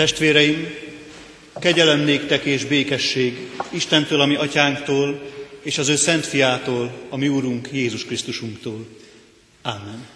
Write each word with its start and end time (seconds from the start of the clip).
Testvéreim, 0.00 0.74
kegyelem 1.58 2.00
néktek 2.00 2.44
és 2.44 2.64
békesség 2.64 3.48
Istentől, 3.70 4.20
ami 4.20 4.34
atyánktól, 4.34 5.22
és 5.62 5.78
az 5.78 5.88
ő 5.88 5.96
szent 5.96 6.26
fiától, 6.26 6.92
a 7.08 7.16
mi 7.16 7.28
úrunk 7.28 7.68
Jézus 7.72 8.04
Krisztusunktól. 8.04 8.86
Ámen. 9.62 10.06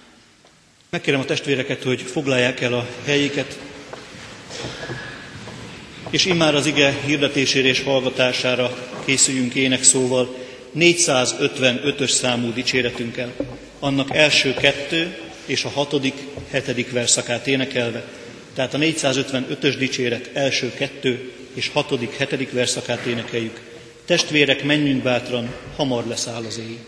Megkérem 0.90 1.20
a 1.20 1.24
testvéreket, 1.24 1.82
hogy 1.82 2.00
foglalják 2.00 2.60
el 2.60 2.72
a 2.74 2.88
helyéket, 3.04 3.58
és 6.10 6.24
immár 6.24 6.54
az 6.54 6.66
ige 6.66 7.00
hirdetésére 7.06 7.68
és 7.68 7.82
hallgatására 7.82 8.90
készüljünk 9.04 9.54
ének 9.54 9.82
szóval 9.82 10.36
455-ös 10.78 12.10
számú 12.10 12.52
dicséretünkkel, 12.52 13.32
annak 13.78 14.16
első 14.16 14.54
kettő 14.54 15.16
és 15.46 15.64
a 15.64 15.68
hatodik, 15.68 16.14
hetedik 16.50 16.90
verszakát 16.90 17.46
énekelve, 17.46 18.04
tehát 18.54 18.74
a 18.74 18.78
455-ös 18.78 19.74
dicséret 19.78 20.30
első 20.32 20.72
kettő 20.74 21.32
és 21.54 21.68
hatodik, 21.68 22.16
hetedik 22.16 22.52
verszakát 22.52 23.06
énekeljük. 23.06 23.60
Testvérek, 24.04 24.64
menjünk 24.64 25.02
bátran, 25.02 25.54
hamar 25.76 26.06
leszáll 26.06 26.44
az 26.44 26.58
éj. 26.58 26.78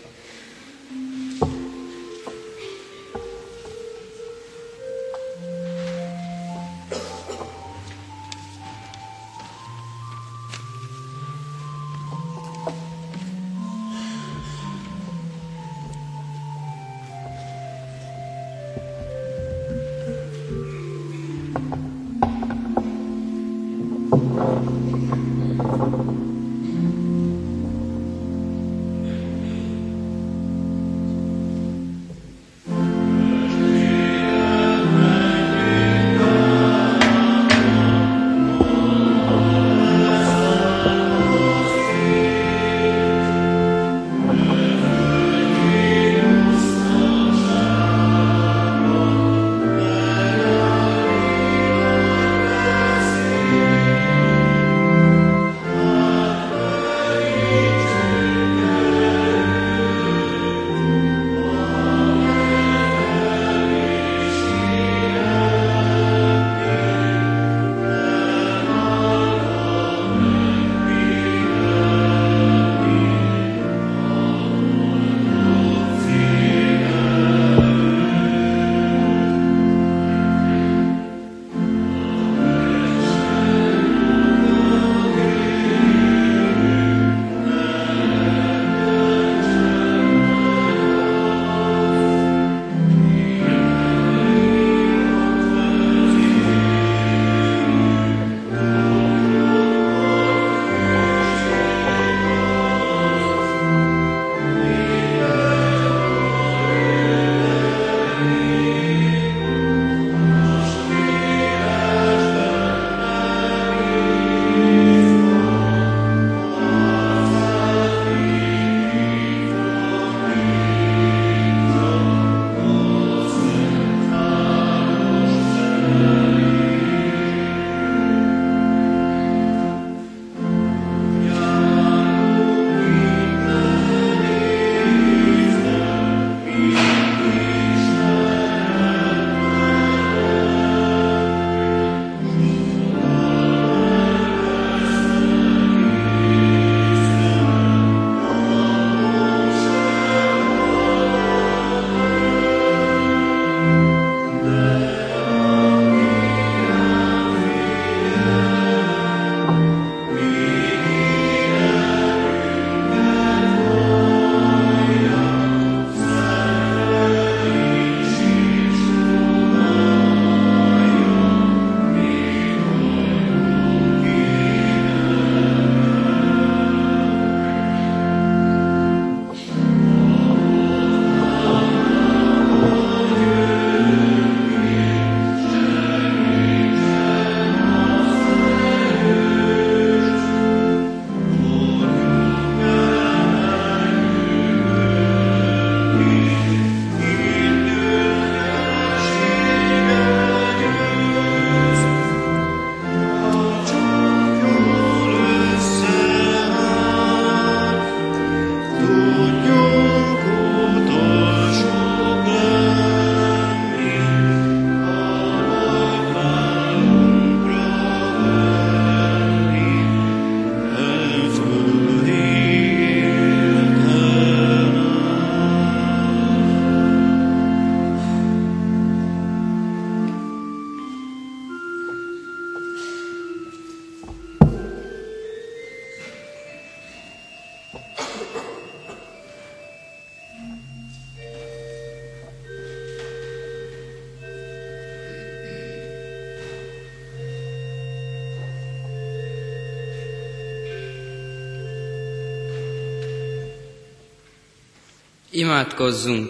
Imádkozzunk! 255.37 256.29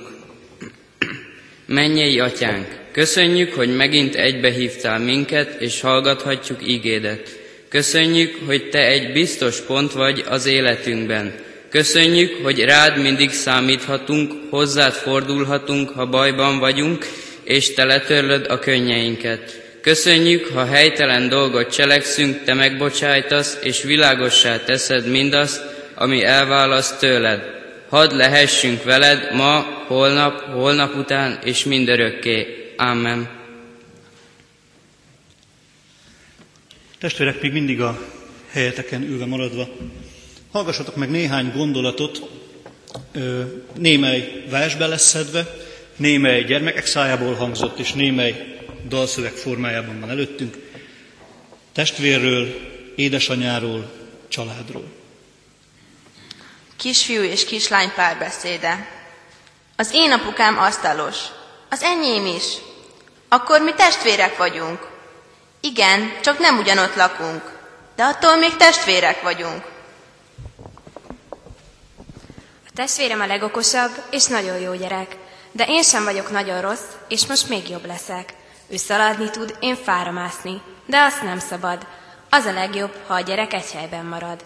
Mennyei 1.66 2.20
atyánk, 2.20 2.68
Köszönjük, 2.92 3.54
hogy 3.54 3.76
megint 3.76 4.16
egybehívtál 4.16 5.00
minket, 5.00 5.62
és 5.62 5.82
hallgathatjuk 5.82 6.68
ígédet. 6.68 7.40
Köszönjük, 7.70 8.38
hogy 8.46 8.70
Te 8.70 8.88
egy 8.88 9.12
biztos 9.12 9.62
pont 9.62 9.92
vagy 9.92 10.24
az 10.30 10.46
életünkben. 10.46 11.34
Köszönjük, 11.70 12.44
hogy 12.44 12.60
rád 12.60 13.02
mindig 13.02 13.30
számíthatunk, 13.30 14.34
hozzád 14.50 14.94
fordulhatunk, 14.94 15.90
ha 15.90 16.06
bajban 16.06 16.60
vagyunk, 16.60 17.06
és 17.44 17.74
Te 17.74 17.86
letörlöd 17.86 18.46
a 18.50 18.60
könnyeinket. 18.60 19.62
Köszönjük, 19.82 20.48
ha 20.54 20.66
helytelen 20.66 21.30
dolgot 21.30 21.74
cselekszünk, 21.74 22.44
Te 22.44 22.54
megbocsájtasz, 22.54 23.58
és 23.64 23.84
világossá 23.84 24.64
teszed 24.64 25.10
mindazt, 25.10 25.62
ami 25.96 26.24
elválaszt 26.24 27.00
tőled. 27.00 27.56
Hadd 27.90 28.14
lehessünk 28.14 28.84
veled 28.84 29.36
ma, 29.36 29.60
holnap, 29.88 30.42
holnap 30.42 30.96
után, 30.96 31.40
és 31.44 31.64
mindörökké. 31.64 32.74
Amen. 32.78 33.30
Testvérek, 37.00 37.42
még 37.42 37.52
mindig 37.52 37.82
a 37.82 38.00
helyeteken 38.50 39.04
ülve 39.04 39.26
maradva, 39.26 39.68
hallgassatok 40.52 40.96
meg 40.96 41.10
néhány 41.10 41.52
gondolatot, 41.56 42.22
némely 43.78 44.44
versbe 44.50 44.88
lesz 44.88 45.18
némely 45.96 46.44
gyermekek 46.44 46.86
szájából 46.86 47.34
hangzott, 47.34 47.80
és 47.80 47.94
némely 47.94 48.58
dalszöveg 48.88 49.32
formájában 49.32 50.00
van 50.00 50.10
előttünk, 50.10 50.58
testvérről, 51.74 52.56
édesanyáról, 52.96 53.92
családról. 54.28 54.97
Kisfiú 56.78 57.22
és 57.22 57.46
kislány 57.46 57.94
párbeszéde. 57.96 58.88
Az 59.76 59.90
én 59.94 60.12
apukám 60.12 60.58
asztalos, 60.58 61.18
az 61.70 61.82
enyém 61.82 62.26
is. 62.26 62.44
Akkor 63.30 63.62
mi 63.62 63.74
testvérek 63.74 64.38
vagyunk. 64.38 64.88
Igen, 65.62 66.12
csak 66.22 66.40
nem 66.40 66.58
ugyanott 66.58 66.96
lakunk, 66.96 67.52
de 67.96 68.04
attól 68.04 68.36
még 68.36 68.56
testvérek 68.56 69.22
vagyunk. 69.22 69.64
A 72.68 72.72
testvérem 72.76 73.22
a 73.22 73.26
legokosabb 73.26 73.92
és 74.12 74.26
nagyon 74.26 74.58
jó 74.58 74.74
gyerek, 74.74 75.16
de 75.52 75.66
én 75.68 75.84
sem 75.84 76.04
vagyok 76.04 76.32
nagyon 76.32 76.62
rossz, 76.62 76.88
és 77.08 77.26
most 77.26 77.50
még 77.50 77.70
jobb 77.70 77.86
leszek. 77.86 78.34
Ő 78.68 78.76
szaladni 78.76 79.30
tud, 79.30 79.58
én 79.60 79.76
fára 79.76 80.12
mászni, 80.12 80.62
de 80.86 81.02
azt 81.02 81.24
nem 81.24 81.40
szabad. 81.40 81.88
Az 82.30 82.46
a 82.46 82.52
legjobb, 82.52 82.94
ha 83.08 83.14
a 83.14 83.22
gyerek 83.22 83.54
egy 83.54 83.72
helyben 83.72 84.06
marad. 84.06 84.46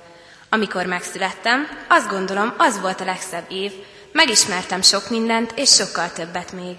Amikor 0.53 0.85
megszülettem, 0.85 1.67
azt 1.87 2.07
gondolom, 2.07 2.53
az 2.57 2.79
volt 2.79 3.01
a 3.01 3.05
legszebb 3.05 3.51
év, 3.51 3.71
megismertem 4.11 4.81
sok 4.81 5.09
mindent, 5.09 5.51
és 5.55 5.69
sokkal 5.69 6.11
többet 6.11 6.51
még. 6.51 6.75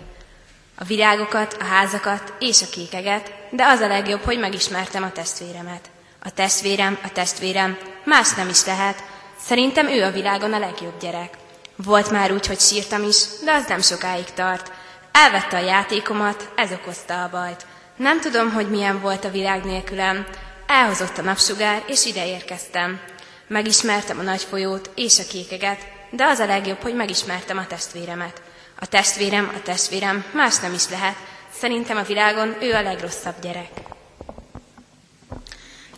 A 0.78 0.84
virágokat, 0.84 1.56
a 1.60 1.64
házakat 1.64 2.32
és 2.38 2.62
a 2.62 2.66
kékeget, 2.70 3.32
de 3.50 3.66
az 3.66 3.80
a 3.80 3.86
legjobb, 3.86 4.22
hogy 4.22 4.38
megismertem 4.38 5.02
a 5.02 5.12
testvéremet. 5.12 5.90
A 6.22 6.30
testvérem, 6.30 6.98
a 7.04 7.12
testvérem, 7.12 7.78
más 8.04 8.34
nem 8.34 8.48
is 8.48 8.64
lehet. 8.64 9.02
Szerintem 9.40 9.86
ő 9.86 10.02
a 10.02 10.10
világon 10.10 10.52
a 10.52 10.58
legjobb 10.58 11.00
gyerek. 11.00 11.36
Volt 11.76 12.10
már 12.10 12.32
úgy, 12.32 12.46
hogy 12.46 12.60
sírtam 12.60 13.02
is, 13.02 13.24
de 13.44 13.52
az 13.52 13.64
nem 13.66 13.80
sokáig 13.80 14.32
tart. 14.34 14.72
Elvette 15.12 15.56
a 15.56 15.64
játékomat, 15.64 16.52
ez 16.56 16.72
okozta 16.72 17.22
a 17.22 17.28
bajt. 17.28 17.66
Nem 17.96 18.20
tudom, 18.20 18.52
hogy 18.52 18.70
milyen 18.70 19.00
volt 19.00 19.24
a 19.24 19.30
világ 19.30 19.64
nélkülem. 19.64 20.26
Elhozott 20.66 21.18
a 21.18 21.22
napsugár, 21.22 21.82
és 21.86 22.04
ide 22.04 22.26
érkeztem. 22.26 23.00
Megismertem 23.52 24.18
a 24.18 24.22
nagy 24.22 24.42
folyót 24.42 24.90
és 24.94 25.18
a 25.18 25.22
kékeget, 25.28 25.78
de 26.10 26.24
az 26.24 26.38
a 26.38 26.46
legjobb, 26.46 26.82
hogy 26.82 26.94
megismertem 26.94 27.58
a 27.58 27.66
testvéremet. 27.66 28.42
A 28.80 28.86
testvérem, 28.86 29.52
a 29.56 29.62
testvérem, 29.62 30.24
más 30.30 30.58
nem 30.58 30.72
is 30.72 30.88
lehet. 30.88 31.16
Szerintem 31.58 31.96
a 31.96 32.02
világon 32.02 32.56
ő 32.60 32.74
a 32.74 32.82
legrosszabb 32.82 33.34
gyerek. 33.42 33.68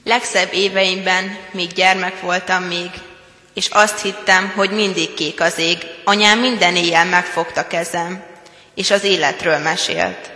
Legszebb 0.05 0.53
éveimben, 0.53 1.37
míg 1.51 1.73
gyermek 1.73 2.21
voltam 2.21 2.63
még, 2.63 2.91
és 3.53 3.69
azt 3.69 4.01
hittem, 4.01 4.53
hogy 4.57 4.71
mindig 4.71 5.15
kék 5.15 5.41
az 5.41 5.59
ég. 5.59 5.79
Anyám 6.05 6.39
minden 6.39 6.77
éjjel 6.77 7.07
megfogta 7.07 7.67
kezem, 7.67 8.25
és 8.75 8.91
az 8.91 9.05
életről 9.05 9.59
mesélt. 9.59 10.31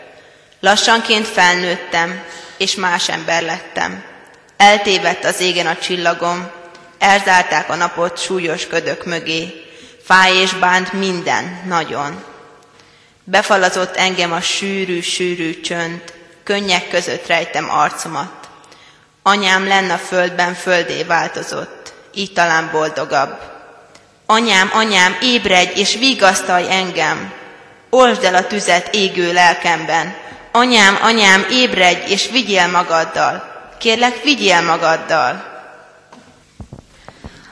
Lassanként 0.60 1.26
felnőttem, 1.26 2.24
és 2.56 2.74
más 2.74 3.08
ember 3.08 3.42
lettem. 3.42 4.04
Eltévedt 4.56 5.24
az 5.24 5.40
égen 5.40 5.66
a 5.66 5.76
csillagom, 5.76 6.56
elzárták 6.98 7.70
a 7.70 7.74
napot 7.74 8.18
súlyos 8.18 8.66
ködök 8.66 9.04
mögé, 9.04 9.64
fáj 10.04 10.36
és 10.36 10.52
bánt 10.52 10.92
minden 10.92 11.62
nagyon. 11.66 12.24
Befalazott 13.24 13.96
engem 13.96 14.32
a 14.32 14.40
sűrű-sűrű 14.40 15.60
csönd, 15.60 16.02
könnyek 16.44 16.88
között 16.88 17.26
rejtem 17.26 17.70
arcomat. 17.70 18.48
Anyám 19.22 19.66
lenne 19.66 19.92
a 19.92 19.98
földben 19.98 20.54
földé 20.54 21.02
változott, 21.02 21.92
így 22.14 22.32
talán 22.32 22.68
boldogabb. 22.72 23.40
Anyám, 24.26 24.70
anyám, 24.72 25.16
ébredj 25.20 25.80
és 25.80 25.94
vigasztalj 25.94 26.70
engem, 26.70 27.32
Olsd 27.90 28.24
el 28.24 28.34
a 28.34 28.46
tüzet 28.46 28.94
égő 28.94 29.32
lelkemben. 29.32 30.14
Anyám, 30.52 30.98
anyám, 31.02 31.46
ébredj 31.50 32.12
és 32.12 32.28
vigyél 32.30 32.66
magaddal. 32.66 33.44
Kérlek, 33.78 34.22
vigyél 34.22 34.60
magaddal. 34.60 35.57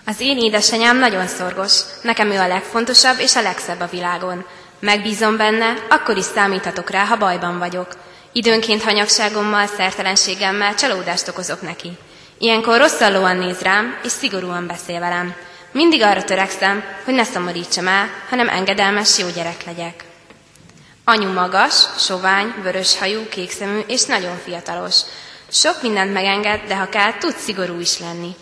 Az 0.08 0.20
én 0.20 0.38
édesanyám 0.38 0.98
nagyon 0.98 1.26
szorgos. 1.26 1.80
Nekem 2.02 2.30
ő 2.30 2.38
a 2.38 2.46
legfontosabb 2.46 3.18
és 3.18 3.36
a 3.36 3.42
legszebb 3.42 3.80
a 3.80 3.88
világon. 3.90 4.46
Megbízom 4.80 5.36
benne, 5.36 5.74
akkor 5.88 6.16
is 6.16 6.24
számíthatok 6.24 6.90
rá, 6.90 7.04
ha 7.04 7.16
bajban 7.16 7.58
vagyok. 7.58 7.88
Időnként 8.32 8.82
hanyagságommal, 8.82 9.66
szertelenségemmel 9.66 10.74
csalódást 10.74 11.28
okozok 11.28 11.62
neki. 11.62 11.98
Ilyenkor 12.38 12.78
rosszallóan 12.78 13.36
néz 13.36 13.60
rám, 13.60 13.98
és 14.04 14.10
szigorúan 14.10 14.66
beszél 14.66 15.00
velem. 15.00 15.34
Mindig 15.72 16.02
arra 16.02 16.24
törekszem, 16.24 16.84
hogy 17.04 17.14
ne 17.14 17.24
szomorítsam 17.24 17.86
el, 17.86 18.10
hanem 18.28 18.48
engedelmes 18.48 19.18
jó 19.18 19.26
gyerek 19.34 19.64
legyek. 19.64 20.04
Anyu 21.04 21.32
magas, 21.32 21.74
sovány, 21.98 22.54
vöröshajú, 22.62 23.28
kékszemű 23.28 23.80
és 23.86 24.04
nagyon 24.04 24.38
fiatalos. 24.44 24.96
Sok 25.50 25.82
mindent 25.82 26.12
megenged, 26.12 26.60
de 26.68 26.76
ha 26.76 26.88
kell, 26.88 27.12
tud 27.12 27.36
szigorú 27.36 27.80
is 27.80 27.98
lenni. 27.98 28.36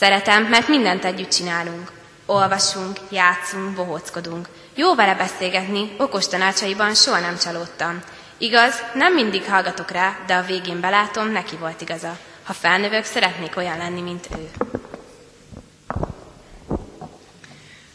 Szeretem, 0.00 0.44
mert 0.44 0.68
mindent 0.68 1.04
együtt 1.04 1.30
csinálunk. 1.30 1.92
Olvasunk, 2.26 2.98
játszunk, 3.10 3.74
bohóckodunk. 3.74 4.48
Jó 4.74 4.94
vele 4.94 5.14
beszélgetni, 5.14 5.94
okos 5.98 6.28
tanácsaiban 6.28 6.94
soha 6.94 7.20
nem 7.20 7.36
csalódtam. 7.38 8.02
Igaz, 8.38 8.82
nem 8.94 9.14
mindig 9.14 9.44
hallgatok 9.44 9.90
rá, 9.90 10.18
de 10.26 10.34
a 10.34 10.42
végén 10.42 10.80
belátom, 10.80 11.28
neki 11.28 11.56
volt 11.56 11.80
igaza. 11.80 12.18
Ha 12.44 12.52
felnövök, 12.52 13.04
szeretnék 13.04 13.56
olyan 13.56 13.78
lenni, 13.78 14.00
mint 14.00 14.28
ő. 14.38 14.50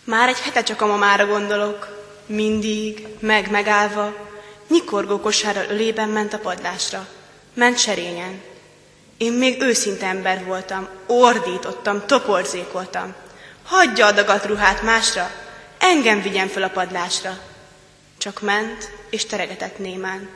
Már 0.03 0.29
egy 0.29 0.39
hete 0.39 0.63
csak 0.63 0.81
a 0.81 0.87
mamára 0.87 1.25
gondolok. 1.25 1.87
Mindig, 2.25 3.07
meg 3.19 3.51
megállva, 3.51 4.15
nyikorgó 4.67 5.19
kosárral 5.19 5.65
ölében 5.69 6.09
ment 6.09 6.33
a 6.33 6.39
padlásra. 6.39 7.07
Ment 7.53 7.77
serényen. 7.77 8.41
Én 9.17 9.33
még 9.33 9.61
őszinte 9.61 10.05
ember 10.05 10.45
voltam, 10.45 10.87
ordítottam, 11.05 12.05
toporzékoltam. 12.05 13.15
Hagyja 13.63 14.05
a 14.05 14.11
dagat 14.11 14.45
ruhát 14.45 14.81
másra, 14.81 15.31
engem 15.77 16.21
vigyen 16.21 16.47
fel 16.47 16.63
a 16.63 16.69
padlásra. 16.69 17.39
Csak 18.17 18.41
ment, 18.41 18.91
és 19.09 19.25
teregetett 19.25 19.77
némán. 19.77 20.29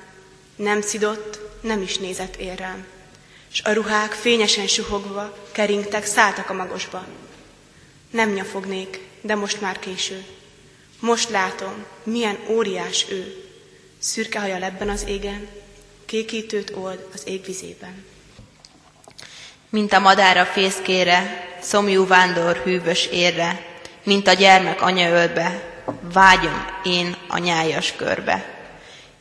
Nem 0.56 0.82
szidott, 0.82 1.40
nem 1.62 1.82
is 1.82 1.98
nézett 1.98 2.36
érrem. 2.36 2.86
S 3.52 3.62
a 3.64 3.74
ruhák 3.74 4.12
fényesen 4.12 4.68
suhogva, 4.68 5.38
keringtek, 5.52 6.06
szálltak 6.06 6.50
a 6.50 6.54
magosba. 6.54 7.06
Nem 8.12 8.30
nyafognék, 8.30 9.00
de 9.22 9.36
most 9.36 9.62
már 9.62 9.80
késő. 9.80 10.26
Most 11.00 11.30
látom, 11.30 11.86
milyen 12.04 12.38
óriás 12.48 13.06
ő. 13.10 13.44
Szürke 14.00 14.40
haja 14.40 14.58
lebben 14.58 14.90
az 14.90 15.04
égen, 15.08 15.48
kékítőt 16.06 16.72
old 16.76 17.08
az 17.14 17.22
égvizében. 17.26 18.09
Mint 19.72 19.94
a 19.94 20.00
madár 20.00 20.38
a 20.38 20.46
fészkére, 20.46 21.48
szomjú 21.62 22.08
vándor 22.08 22.62
hűvös 22.64 23.06
érre, 23.06 23.60
mint 24.04 24.28
a 24.28 24.34
gyermek 24.34 24.82
anyaölbe, 24.82 25.62
vágyom 26.14 26.66
én 26.84 27.16
a 27.28 27.40
körbe. 27.98 28.46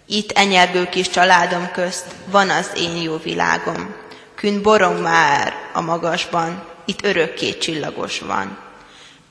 Itt 0.06 0.32
enyergő 0.32 0.88
kis 0.88 1.08
családom 1.08 1.70
közt 1.72 2.06
van 2.24 2.50
az 2.50 2.70
én 2.76 2.96
jó 2.96 3.16
világom. 3.16 3.94
Kün 4.34 4.62
borong 4.62 5.02
már 5.02 5.54
a 5.72 5.80
magasban, 5.80 6.64
itt 6.84 7.04
örökké 7.04 7.58
csillagos 7.58 8.18
van. 8.18 8.58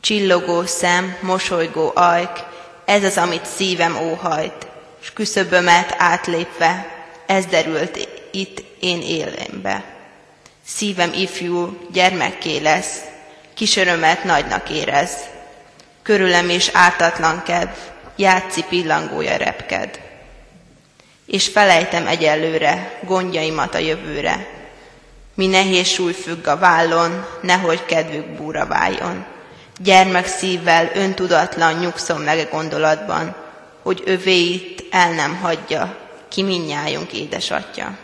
Csillogó 0.01 0.65
szem, 0.65 1.17
mosolygó 1.21 1.91
ajk, 1.95 2.43
ez 2.86 3.03
az, 3.03 3.17
amit 3.17 3.45
szívem 3.45 3.95
óhajt, 3.95 4.67
s 5.01 5.13
küszöbömet 5.13 5.95
átlépve, 5.97 6.88
ez 7.25 7.45
derült 7.45 8.07
itt 8.31 8.63
én 8.79 9.01
élembe. 9.01 9.97
Szívem 10.67 11.13
ifjú, 11.13 11.77
gyermekké 11.91 12.57
lesz, 12.57 13.00
kis 13.53 13.75
örömet 13.75 14.24
nagynak 14.24 14.69
érez. 14.69 15.12
Körülem 16.03 16.50
is 16.50 16.69
ártatlan 16.74 17.43
kedv, 17.43 17.77
játszi 18.15 18.63
pillangója 18.69 19.36
repked. 19.36 20.00
és 21.25 21.47
felejtem 21.47 22.07
egyelőre 22.07 23.00
gondjaimat 23.03 23.75
a 23.75 23.77
jövőre. 23.77 24.47
Mi 25.33 25.47
nehéz 25.47 25.88
súly 25.88 26.13
függ 26.13 26.47
a 26.47 26.57
vállon, 26.57 27.25
nehogy 27.41 27.86
kedvük 27.86 28.25
búra 28.25 28.65
váljon. 28.65 29.25
Gyermek 29.79 30.27
szívvel, 30.27 30.91
öntudatlan 30.93 31.74
nyugszom 31.74 32.21
meg 32.21 32.39
a 32.39 32.55
gondolatban, 32.55 33.36
hogy 33.81 34.03
övéit 34.05 34.83
el 34.91 35.12
nem 35.12 35.36
hagyja, 35.36 35.97
ki 36.29 36.43
minnyájunk 36.43 37.13
édesatja. 37.13 37.97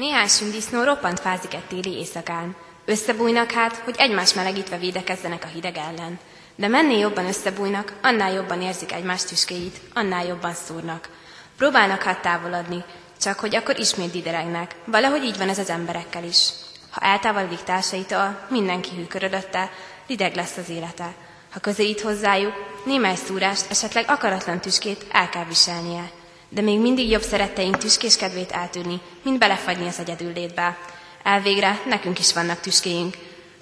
Néhány 0.00 0.28
sündisznó 0.28 0.82
roppant 0.82 1.20
fázik 1.20 1.54
egy 1.54 1.64
téli 1.64 1.96
éjszakán. 1.96 2.56
Összebújnak 2.84 3.50
hát, 3.50 3.76
hogy 3.76 3.94
egymás 3.98 4.34
melegítve 4.34 4.78
védekezzenek 4.78 5.44
a 5.44 5.46
hideg 5.46 5.76
ellen. 5.76 6.18
De 6.56 6.68
mennél 6.68 6.98
jobban 6.98 7.26
összebújnak, 7.26 7.92
annál 8.02 8.32
jobban 8.32 8.62
érzik 8.62 8.92
egymás 8.92 9.24
tüskéit, 9.24 9.80
annál 9.94 10.26
jobban 10.26 10.54
szúrnak. 10.54 11.08
Próbálnak 11.56 12.02
hát 12.02 12.22
távolodni, 12.22 12.84
csak 13.20 13.38
hogy 13.38 13.56
akkor 13.56 13.78
ismét 13.78 14.10
dideregnek. 14.10 14.74
Valahogy 14.84 15.24
így 15.24 15.38
van 15.38 15.48
ez 15.48 15.58
az 15.58 15.70
emberekkel 15.70 16.24
is. 16.24 16.48
Ha 16.90 17.00
eltávolodik 17.00 17.62
társaitól, 17.62 18.46
mindenki 18.50 18.90
hűkörödötte, 18.96 19.70
rideg 20.06 20.34
lesz 20.34 20.56
az 20.56 20.68
élete. 20.68 21.14
Ha 21.52 21.60
közelít 21.60 22.00
hozzájuk, 22.00 22.82
némely 22.84 23.16
szúrást, 23.16 23.70
esetleg 23.70 24.04
akaratlan 24.08 24.60
tüskét 24.60 25.06
el 25.10 25.28
kell 25.28 25.44
viselnie. 25.44 26.10
De 26.52 26.60
még 26.60 26.80
mindig 26.80 27.10
jobb 27.10 27.22
szeretteink 27.22 27.78
tüskés 27.78 28.16
kedvét 28.16 28.50
eltűrni, 28.50 29.00
mint 29.22 29.38
belefagyni 29.38 29.86
az 29.86 29.98
egyedül 29.98 30.32
létbe. 30.32 30.78
Elvégre 31.22 31.80
nekünk 31.86 32.18
is 32.18 32.32
vannak 32.32 32.60
tüskéink, 32.60 33.16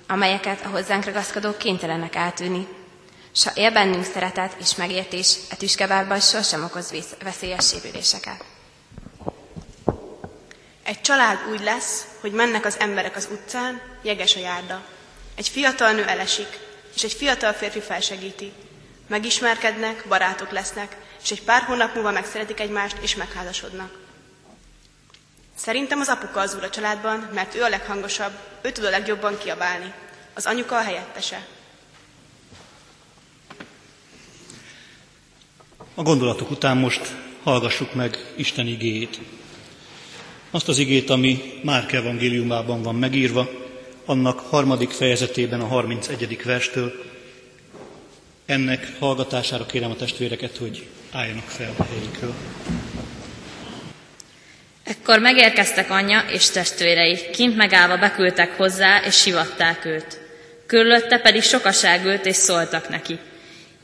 amelyeket 0.06 0.64
a 0.64 0.68
hozzánk 0.68 1.04
ragaszkodók 1.04 1.58
kénytelenek 1.58 2.14
eltűrni. 2.14 2.66
S 3.34 3.44
ha 3.44 3.50
él 3.54 3.70
bennünk 3.70 4.04
szeretet 4.04 4.56
és 4.60 4.74
megértés, 4.74 5.36
a 5.50 5.56
tüskevárban 5.56 6.20
sosem 6.20 6.64
okoz 6.64 6.94
veszélyes 7.22 7.68
sérüléseket. 7.68 8.44
Egy 10.82 11.00
család 11.00 11.38
úgy 11.50 11.60
lesz, 11.60 12.06
hogy 12.20 12.32
mennek 12.32 12.64
az 12.64 12.76
emberek 12.78 13.16
az 13.16 13.28
utcán, 13.32 13.80
jeges 14.02 14.36
a 14.36 14.40
járda. 14.40 14.84
Egy 15.34 15.48
fiatal 15.48 15.92
nő 15.92 16.04
elesik, 16.04 16.58
és 16.94 17.02
egy 17.02 17.12
fiatal 17.12 17.52
férfi 17.52 17.80
felsegíti. 17.80 18.52
Megismerkednek, 19.08 20.04
barátok 20.08 20.50
lesznek, 20.50 20.96
és 21.22 21.30
egy 21.30 21.42
pár 21.42 21.62
hónap 21.62 21.94
múlva 21.94 22.10
megszeretik 22.10 22.60
egymást, 22.60 22.96
és 23.00 23.14
megházasodnak. 23.14 23.98
Szerintem 25.54 26.00
az 26.00 26.08
apuka 26.08 26.40
az 26.40 26.54
úr 26.54 26.62
a 26.64 26.70
családban, 26.70 27.28
mert 27.34 27.54
ő 27.54 27.62
a 27.62 27.68
leghangosabb, 27.68 28.32
ő 28.62 28.70
tud 28.70 28.84
a 28.84 28.90
legjobban 28.90 29.38
kiabálni. 29.38 29.92
Az 30.34 30.46
anyuka 30.46 30.76
a 30.76 30.82
helyettese. 30.82 31.46
A 35.94 36.02
gondolatok 36.02 36.50
után 36.50 36.76
most 36.76 37.14
hallgassuk 37.42 37.94
meg 37.94 38.32
Isten 38.36 38.66
igéjét. 38.66 39.20
Azt 40.50 40.68
az 40.68 40.78
igét, 40.78 41.10
ami 41.10 41.60
Márk 41.62 41.92
evangéliumában 41.92 42.82
van 42.82 42.94
megírva, 42.94 43.48
annak 44.04 44.40
harmadik 44.40 44.90
fejezetében 44.90 45.60
a 45.60 45.66
31. 45.66 46.42
verstől. 46.44 46.92
Ennek 48.48 48.88
hallgatására 48.98 49.66
kérem 49.66 49.90
a 49.90 49.96
testvéreket, 49.96 50.56
hogy 50.56 50.86
álljanak 51.12 51.48
fel 51.48 51.74
a 51.76 51.84
helyükről. 51.84 52.34
Ekkor 54.84 55.18
megérkeztek 55.18 55.90
anyja 55.90 56.24
és 56.32 56.50
testvérei, 56.50 57.30
kint 57.32 57.56
megállva 57.56 57.96
beküldtek 57.96 58.56
hozzá, 58.56 59.00
és 59.06 59.20
sivatták 59.20 59.84
őt. 59.84 60.20
Körülötte 60.66 61.18
pedig 61.18 61.42
sokaság 61.42 62.04
ült, 62.04 62.26
és 62.26 62.36
szóltak 62.36 62.88
neki. 62.88 63.18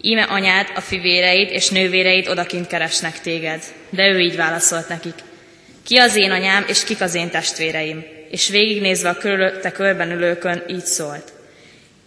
Íme 0.00 0.22
anyád, 0.22 0.66
a 0.74 0.80
fivéreid 0.80 1.50
és 1.50 1.68
nővéreid 1.68 2.28
odakint 2.28 2.66
keresnek 2.66 3.20
téged. 3.20 3.62
De 3.90 4.08
ő 4.08 4.20
így 4.20 4.36
válaszolt 4.36 4.88
nekik. 4.88 5.14
Ki 5.82 5.96
az 5.96 6.16
én 6.16 6.30
anyám, 6.30 6.64
és 6.68 6.84
kik 6.84 7.00
az 7.00 7.14
én 7.14 7.30
testvéreim? 7.30 8.04
És 8.30 8.48
végignézve 8.48 9.08
a 9.08 9.16
körülötte 9.16 9.72
körben 9.72 10.10
ülőkön 10.10 10.62
így 10.68 10.84
szólt. 10.84 11.33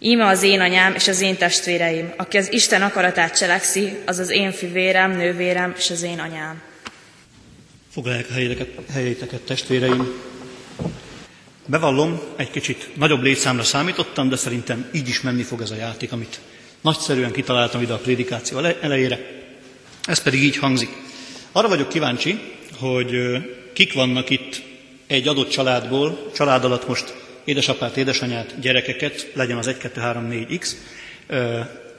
Íme 0.00 0.26
az 0.26 0.42
én 0.42 0.60
anyám 0.60 0.94
és 0.94 1.08
az 1.08 1.20
én 1.20 1.36
testvéreim, 1.36 2.12
aki 2.16 2.36
az 2.36 2.52
Isten 2.52 2.82
akaratát 2.82 3.36
cselekszi, 3.36 3.96
az 4.06 4.18
az 4.18 4.30
én 4.30 4.52
fivérem, 4.52 5.16
nővérem 5.16 5.74
és 5.76 5.90
az 5.90 6.02
én 6.02 6.18
anyám. 6.18 6.60
Foglalják 7.90 8.28
helyeteket, 8.28 8.68
helyeteket, 8.92 9.40
testvéreim. 9.40 10.12
Bevallom, 11.66 12.20
egy 12.36 12.50
kicsit 12.50 12.96
nagyobb 12.96 13.22
létszámra 13.22 13.62
számítottam, 13.62 14.28
de 14.28 14.36
szerintem 14.36 14.88
így 14.92 15.08
is 15.08 15.20
menni 15.20 15.42
fog 15.42 15.60
ez 15.60 15.70
a 15.70 15.74
játék, 15.74 16.12
amit 16.12 16.40
nagyszerűen 16.80 17.32
kitaláltam 17.32 17.82
ide 17.82 17.92
a 17.92 17.98
prédikáció 17.98 18.58
elejére. 18.58 19.18
Ez 20.04 20.22
pedig 20.22 20.42
így 20.42 20.56
hangzik. 20.56 20.90
Arra 21.52 21.68
vagyok 21.68 21.88
kíváncsi, 21.88 22.40
hogy 22.78 23.16
kik 23.72 23.92
vannak 23.92 24.30
itt 24.30 24.62
egy 25.06 25.28
adott 25.28 25.50
családból, 25.50 26.30
család 26.34 26.64
alatt 26.64 26.88
most 26.88 27.14
édesapát, 27.48 27.96
édesanyát, 27.96 28.60
gyerekeket, 28.60 29.30
legyen 29.34 29.58
az 29.58 29.66
1, 29.66 29.76
2, 29.76 30.00
3, 30.00 30.26
4, 30.26 30.58
x, 30.58 30.76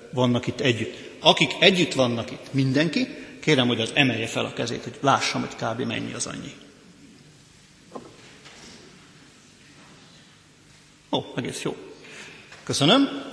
vannak 0.10 0.48
itt 0.48 0.60
együtt. 0.60 0.98
Akik 1.20 1.52
együtt 1.60 1.94
vannak 1.94 2.32
itt, 2.32 2.54
mindenki, 2.54 3.08
kérem, 3.42 3.68
hogy 3.68 3.82
az 3.82 3.92
emelje 3.94 4.28
fel 4.28 4.46
a 4.46 4.54
kezét, 4.54 4.84
hogy 4.84 4.98
lássam, 5.00 5.42
hogy 5.42 5.56
kb. 5.56 5.82
mennyi 5.82 6.14
az 6.14 6.26
annyi. 6.26 6.54
Ó, 11.12 11.24
egész 11.36 11.62
jó. 11.62 11.76
Köszönöm. 12.64 13.24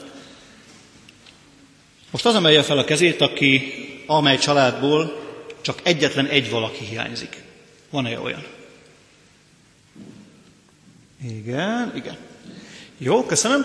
Most 2.11 2.26
az 2.26 2.35
emelje 2.35 2.62
fel 2.62 2.78
a 2.78 2.85
kezét, 2.85 3.20
aki 3.20 3.62
amely 4.06 4.38
családból 4.38 5.25
csak 5.61 5.80
egyetlen 5.82 6.26
egy 6.26 6.50
valaki 6.50 6.85
hiányzik. 6.85 7.42
Van-e 7.90 8.20
olyan? 8.20 8.55
Igen, 11.25 11.92
igen. 11.96 12.16
Jó, 12.99 13.25
köszönöm. 13.25 13.64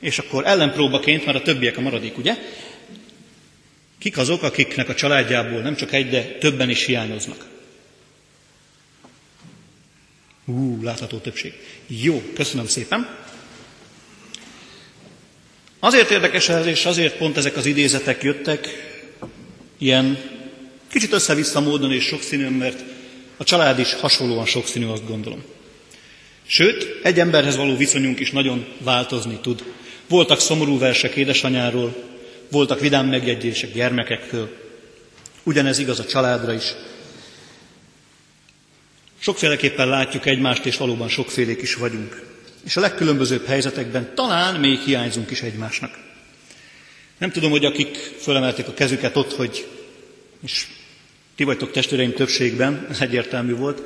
És 0.00 0.18
akkor 0.18 0.46
ellenpróbaként, 0.46 1.24
már 1.24 1.36
a 1.36 1.42
többiek 1.42 1.76
a 1.76 1.80
maradék, 1.80 2.18
ugye? 2.18 2.36
Kik 3.98 4.18
azok, 4.18 4.42
akiknek 4.42 4.88
a 4.88 4.94
családjából 4.94 5.60
nem 5.60 5.76
csak 5.76 5.92
egy, 5.92 6.08
de 6.08 6.24
többen 6.24 6.70
is 6.70 6.84
hiányoznak? 6.84 7.46
Ú, 10.44 10.82
látható 10.82 11.18
többség. 11.18 11.52
Jó, 11.86 12.22
köszönöm 12.34 12.66
szépen. 12.66 13.16
Azért 15.78 16.10
érdekes 16.10 16.48
ez, 16.48 16.66
és 16.66 16.86
azért 16.86 17.16
pont 17.16 17.36
ezek 17.36 17.56
az 17.56 17.66
idézetek 17.66 18.22
jöttek, 18.22 18.68
ilyen 19.78 20.18
kicsit 20.88 21.12
össze-vissza 21.12 21.60
módon 21.60 21.92
és 21.92 22.04
sokszínűen, 22.04 22.52
mert 22.52 22.84
a 23.36 23.44
család 23.44 23.78
is 23.78 23.94
hasonlóan 23.94 24.46
sokszínű, 24.46 24.86
azt 24.86 25.06
gondolom. 25.06 25.42
Sőt, 26.52 27.00
egy 27.02 27.18
emberhez 27.18 27.56
való 27.56 27.76
viszonyunk 27.76 28.20
is 28.20 28.30
nagyon 28.30 28.66
változni 28.78 29.38
tud. 29.42 29.64
Voltak 30.08 30.40
szomorú 30.40 30.78
versek 30.78 31.14
édesanyáról, 31.14 31.96
voltak 32.50 32.80
vidám 32.80 33.06
megjegyzések 33.06 33.72
gyermekektől. 33.72 34.56
Ugyanez 35.42 35.78
igaz 35.78 35.98
a 35.98 36.04
családra 36.04 36.52
is. 36.52 36.64
Sokféleképpen 39.18 39.88
látjuk 39.88 40.26
egymást, 40.26 40.66
és 40.66 40.76
valóban 40.76 41.08
sokfélék 41.08 41.62
is 41.62 41.74
vagyunk. 41.74 42.22
És 42.64 42.76
a 42.76 42.80
legkülönbözőbb 42.80 43.46
helyzetekben 43.46 44.14
talán 44.14 44.60
még 44.60 44.78
hiányzunk 44.78 45.30
is 45.30 45.42
egymásnak. 45.42 45.98
Nem 47.18 47.30
tudom, 47.30 47.50
hogy 47.50 47.64
akik 47.64 47.96
fölemelték 48.18 48.68
a 48.68 48.74
kezüket 48.74 49.16
ott, 49.16 49.34
hogy 49.34 49.66
és 50.44 50.66
ti 51.36 51.44
vagytok 51.44 51.70
testvéreim 51.70 52.12
többségben, 52.12 52.86
ez 52.90 53.00
egyértelmű 53.00 53.54
volt, 53.54 53.82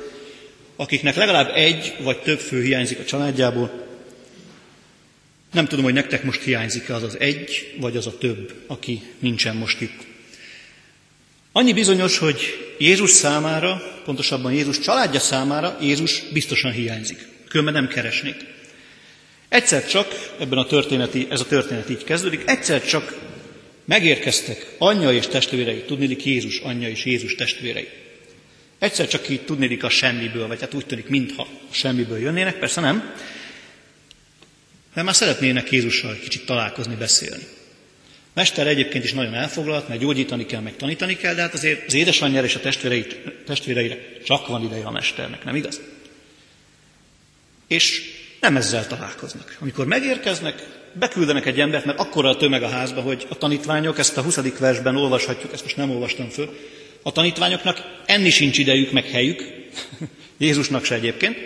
akiknek 0.75 1.15
legalább 1.15 1.51
egy 1.55 1.95
vagy 1.99 2.21
több 2.21 2.39
fő 2.39 2.63
hiányzik 2.63 2.99
a 2.99 3.05
családjából, 3.05 3.83
nem 5.55 5.67
tudom, 5.67 5.83
hogy 5.83 5.93
nektek 5.93 6.23
most 6.23 6.41
hiányzik-e 6.41 6.95
az 6.95 7.03
az 7.03 7.19
egy, 7.19 7.73
vagy 7.79 7.97
az 7.97 8.07
a 8.07 8.17
több, 8.17 8.53
aki 8.67 9.01
nincsen 9.19 9.55
most 9.55 9.81
itt. 9.81 10.05
Annyi 11.51 11.73
bizonyos, 11.73 12.17
hogy 12.17 12.39
Jézus 12.77 13.09
számára, 13.09 14.01
pontosabban 14.05 14.53
Jézus 14.53 14.79
családja 14.79 15.19
számára 15.19 15.77
Jézus 15.81 16.23
biztosan 16.33 16.71
hiányzik. 16.71 17.27
Különben 17.49 17.73
nem 17.73 17.87
keresnék. 17.87 18.35
Egyszer 19.49 19.87
csak, 19.87 20.33
ebben 20.39 20.57
a 20.57 20.65
történeti, 20.65 21.27
ez 21.29 21.39
a 21.39 21.45
történet 21.45 21.89
így 21.89 22.03
kezdődik, 22.03 22.41
egyszer 22.45 22.85
csak 22.85 23.17
megérkeztek 23.85 24.75
anyja 24.77 25.11
és 25.11 25.27
testvérei, 25.27 25.81
tudnélik 25.81 26.25
Jézus 26.25 26.59
anyja 26.59 26.89
és 26.89 27.05
Jézus 27.05 27.35
testvérei. 27.35 27.87
Egyszer 28.79 29.07
csak 29.07 29.29
így 29.29 29.45
tudnélik 29.45 29.83
a 29.83 29.89
semmiből, 29.89 30.47
vagy 30.47 30.59
hát 30.59 30.73
úgy 30.73 30.85
tűnik, 30.85 31.07
mintha 31.07 31.41
a 31.41 31.73
semmiből 31.73 32.19
jönnének, 32.19 32.59
persze 32.59 32.81
nem, 32.81 33.13
mert 34.93 35.07
már 35.07 35.15
szeretnének 35.15 35.71
Jézussal 35.71 36.17
kicsit 36.23 36.45
találkozni, 36.45 36.95
beszélni. 36.95 37.43
Mester 38.33 38.67
egyébként 38.67 39.03
is 39.03 39.13
nagyon 39.13 39.33
elfoglalt, 39.33 39.87
mert 39.87 39.99
gyógyítani 39.99 40.45
kell, 40.45 40.61
meg 40.61 40.75
tanítani 40.75 41.15
kell, 41.15 41.33
de 41.33 41.41
hát 41.41 41.53
azért 41.53 41.87
az 41.87 41.93
édesanyjára 41.93 42.45
és 42.45 42.55
a 42.55 42.59
testvéreire 43.45 43.97
csak 44.23 44.47
van 44.47 44.63
ideje 44.63 44.85
a 44.85 44.91
mesternek, 44.91 45.43
nem 45.43 45.55
igaz? 45.55 45.81
És 47.67 48.01
nem 48.41 48.57
ezzel 48.57 48.87
találkoznak. 48.87 49.57
Amikor 49.59 49.85
megérkeznek, 49.85 50.67
beküldenek 50.93 51.45
egy 51.45 51.59
embert, 51.59 51.85
mert 51.85 51.99
akkora 51.99 52.29
a 52.29 52.37
tömeg 52.37 52.63
a 52.63 52.69
házba, 52.69 53.01
hogy 53.01 53.25
a 53.29 53.37
tanítványok, 53.37 53.99
ezt 53.99 54.17
a 54.17 54.21
20. 54.21 54.57
versben 54.59 54.95
olvashatjuk, 54.95 55.53
ezt 55.53 55.63
most 55.63 55.77
nem 55.77 55.91
olvastam 55.91 56.29
föl, 56.29 56.57
a 57.07 57.11
tanítványoknak 57.11 58.01
enni 58.05 58.29
sincs 58.29 58.57
idejük, 58.57 58.91
meg 58.91 59.05
helyük, 59.05 59.43
Jézusnak 60.37 60.85
se 60.85 60.95
egyébként, 60.95 61.37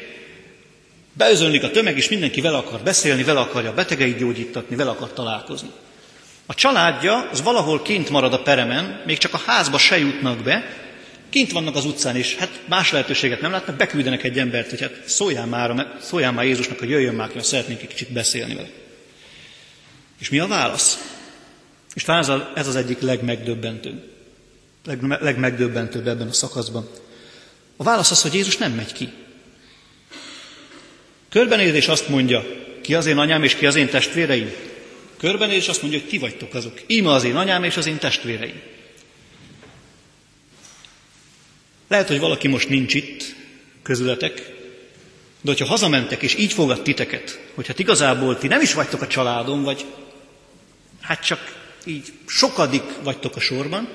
beözönlik 1.14 1.64
a 1.64 1.72
tömeg, 1.72 1.98
és 1.98 2.10
mindenki 2.10 2.42
vele 2.42 2.58
akar 2.58 2.82
beszélni, 2.82 3.24
vele 3.24 3.40
akarja 3.40 3.70
a 3.70 3.74
betegeit 3.74 4.18
gyógyítatni, 4.18 4.76
vele 4.76 4.90
akar 4.90 5.14
találkozni. 5.14 5.70
A 6.46 6.54
családja 6.54 7.30
az 7.32 7.42
valahol 7.42 7.82
kint 7.82 8.10
marad 8.10 8.34
a 8.34 8.42
peremen, 8.42 9.02
még 9.06 9.18
csak 9.18 9.34
a 9.34 9.42
házba 9.46 9.78
se 9.78 9.98
jutnak 9.98 10.44
be, 10.44 10.64
kint 11.30 11.52
vannak 11.52 11.76
az 11.76 11.86
utcán, 11.86 12.16
és 12.16 12.36
hát 12.36 12.60
más 12.66 12.92
lehetőséget 12.92 13.42
nem 13.42 13.52
látnak, 13.52 13.76
beküldenek 13.76 14.24
egy 14.24 14.40
embert, 14.40 14.70
hogy 14.70 14.82
hát 14.82 15.02
szóljál 15.06 15.46
már, 15.46 15.98
szóljál 16.02 16.32
már 16.32 16.46
Jézusnak, 16.46 16.80
hogy 16.80 16.90
jöjjön 16.90 17.16
már, 17.16 17.30
mert 17.34 17.46
szeretnénk 17.46 17.82
egy 17.82 17.88
kicsit 17.88 18.12
beszélni 18.12 18.56
vele. 18.56 18.70
És 20.20 20.30
mi 20.30 20.40
a 20.40 20.48
válasz? 20.48 21.18
És 21.94 22.04
talán 22.04 22.52
ez 22.56 22.68
az 22.68 22.76
egyik 22.76 23.02
legmegdöbbentőbb, 23.02 24.18
leg, 24.86 25.04
legmegdöbbentőbb 25.22 26.08
ebben 26.08 26.28
a 26.28 26.34
szakaszban. 26.34 26.90
A 27.78 27.84
válasz 27.84 28.12
az, 28.12 28.22
hogy 28.22 28.34
Jézus 28.34 28.58
nem 28.58 28.72
megy 28.72 28.94
ki. 28.94 29.10
Körbenéz 31.30 31.88
azt 31.88 32.10
mondja, 32.10 32.44
ki 32.82 32.96
az 32.96 33.06
én 33.06 33.18
anyám 33.18 33.44
és 33.44 33.56
ki 33.56 33.66
az 33.66 33.76
én 33.76 33.90
testvéreim? 33.90 34.52
Körbenéz 35.18 35.56
és 35.56 35.68
azt 35.68 35.82
mondja, 35.82 36.00
hogy 36.00 36.10
ti 36.10 36.18
vagytok 36.18 36.54
azok. 36.54 36.82
Íme 36.88 37.12
az 37.12 37.24
én 37.24 37.36
anyám 37.36 37.64
és 37.64 37.78
az 37.78 37.86
én 37.86 37.98
testvéreim. 37.98 38.62
Lehet, 41.88 42.08
hogy 42.08 42.20
valaki 42.20 42.48
most 42.48 42.70
nincs 42.70 42.94
itt 42.94 43.36
közületek, 43.82 44.34
de 45.42 45.52
hogyha 45.52 45.66
hazamentek 45.66 46.22
és 46.22 46.36
így 46.36 46.54
fogad 46.54 46.82
titeket, 46.82 47.40
hogy 47.56 47.68
hát 47.68 47.80
igazából 47.80 48.38
ti 48.38 48.48
nem 48.48 48.62
is 48.62 48.74
vagytok 48.74 49.02
a 49.02 49.08
családom, 49.08 49.64
vagy 49.64 49.86
hát 51.02 51.26
csak 51.26 51.58
így 51.86 52.14
sokadik 52.28 52.84
vagytok 53.04 53.36
a 53.36 53.40
sorban, 53.40 53.90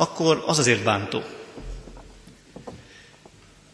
akkor 0.00 0.42
az 0.46 0.58
azért 0.58 0.82
bántó. 0.82 1.22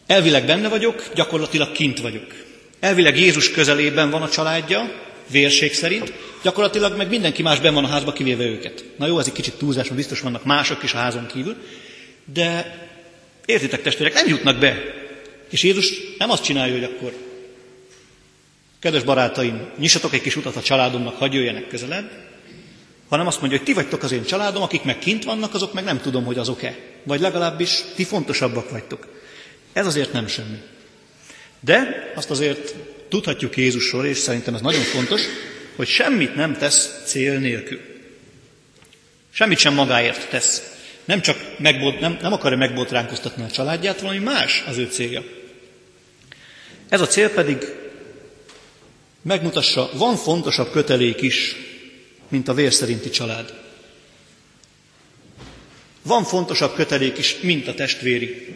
Elvileg 0.07 0.45
benne 0.45 0.67
vagyok, 0.67 1.03
gyakorlatilag 1.15 1.71
kint 1.71 1.99
vagyok. 1.99 2.33
Elvileg 2.79 3.17
Jézus 3.17 3.51
közelében 3.51 4.09
van 4.09 4.21
a 4.21 4.29
családja, 4.29 4.91
vérség 5.27 5.73
szerint, 5.73 6.13
gyakorlatilag 6.43 6.97
meg 6.97 7.09
mindenki 7.09 7.41
más 7.41 7.59
ben 7.59 7.73
van 7.73 7.83
a 7.83 7.87
házba, 7.87 8.13
kivéve 8.13 8.43
őket. 8.43 8.85
Na 8.97 9.07
jó, 9.07 9.19
ez 9.19 9.27
egy 9.27 9.33
kicsit 9.33 9.53
túlzás, 9.53 9.83
mert 9.83 9.95
biztos 9.95 10.19
vannak 10.19 10.43
mások 10.43 10.83
is 10.83 10.93
a 10.93 10.97
házon 10.97 11.25
kívül, 11.25 11.55
de 12.25 12.77
értitek 13.45 13.81
testvérek, 13.81 14.13
nem 14.13 14.27
jutnak 14.27 14.57
be. 14.57 14.77
És 15.49 15.63
Jézus 15.63 15.93
nem 16.17 16.29
azt 16.29 16.43
csinálja, 16.43 16.73
hogy 16.73 16.83
akkor 16.83 17.13
kedves 18.79 19.03
barátaim, 19.03 19.69
nyissatok 19.77 20.13
egy 20.13 20.21
kis 20.21 20.35
utat 20.35 20.55
a 20.55 20.61
családomnak, 20.61 21.17
hagyj 21.17 21.35
jöjjenek 21.35 21.67
közelebb, 21.67 22.11
hanem 23.09 23.27
azt 23.27 23.39
mondja, 23.39 23.57
hogy 23.57 23.67
ti 23.67 23.73
vagytok 23.73 24.03
az 24.03 24.11
én 24.11 24.23
családom, 24.23 24.61
akik 24.61 24.83
meg 24.83 24.99
kint 24.99 25.23
vannak, 25.23 25.53
azok 25.53 25.73
meg 25.73 25.83
nem 25.83 26.01
tudom, 26.01 26.25
hogy 26.25 26.37
azok-e. 26.37 26.77
Vagy 27.03 27.19
legalábbis 27.19 27.83
ti 27.95 28.03
fontosabbak 28.03 28.69
vagytok. 28.69 29.07
Ez 29.73 29.85
azért 29.85 30.11
nem 30.11 30.27
semmi. 30.27 30.57
De 31.59 32.11
azt 32.15 32.29
azért 32.29 32.75
tudhatjuk 33.09 33.57
Jézusról, 33.57 34.05
és 34.05 34.17
szerintem 34.17 34.53
ez 34.53 34.61
nagyon 34.61 34.81
fontos, 34.81 35.21
hogy 35.75 35.87
semmit 35.87 36.35
nem 36.35 36.57
tesz 36.57 37.01
cél 37.05 37.39
nélkül. 37.39 37.79
Semmit 39.31 39.57
sem 39.57 39.73
magáért 39.73 40.29
tesz. 40.29 40.73
Nem 41.05 41.21
csak 41.21 41.37
megbot, 41.57 41.99
nem, 41.99 42.17
nem 42.21 42.33
akarja 42.33 42.57
megbotránkoztatni 42.57 43.43
a 43.43 43.51
családját, 43.51 44.01
valami 44.01 44.19
más 44.19 44.63
az 44.67 44.77
ő 44.77 44.85
célja. 44.85 45.23
Ez 46.89 47.01
a 47.01 47.07
cél 47.07 47.29
pedig 47.29 47.57
megmutassa, 49.21 49.89
van 49.93 50.15
fontosabb 50.15 50.71
kötelék 50.71 51.21
is, 51.21 51.55
mint 52.35 52.47
a 52.47 52.53
vér 52.53 52.73
szerinti 52.73 53.09
család. 53.09 53.53
Van 56.01 56.23
fontosabb 56.23 56.75
kötelék 56.75 57.17
is, 57.17 57.39
mint 57.41 57.67
a 57.67 57.73
testvéri, 57.73 58.47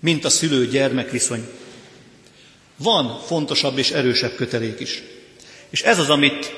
mint 0.00 0.24
a 0.24 0.30
szülő-gyermek 0.30 1.10
viszony. 1.10 1.48
Van 2.76 3.20
fontosabb 3.26 3.78
és 3.78 3.90
erősebb 3.90 4.34
kötelék 4.34 4.80
is. 4.80 5.02
És 5.70 5.82
ez 5.82 5.98
az, 5.98 6.10
amit 6.10 6.54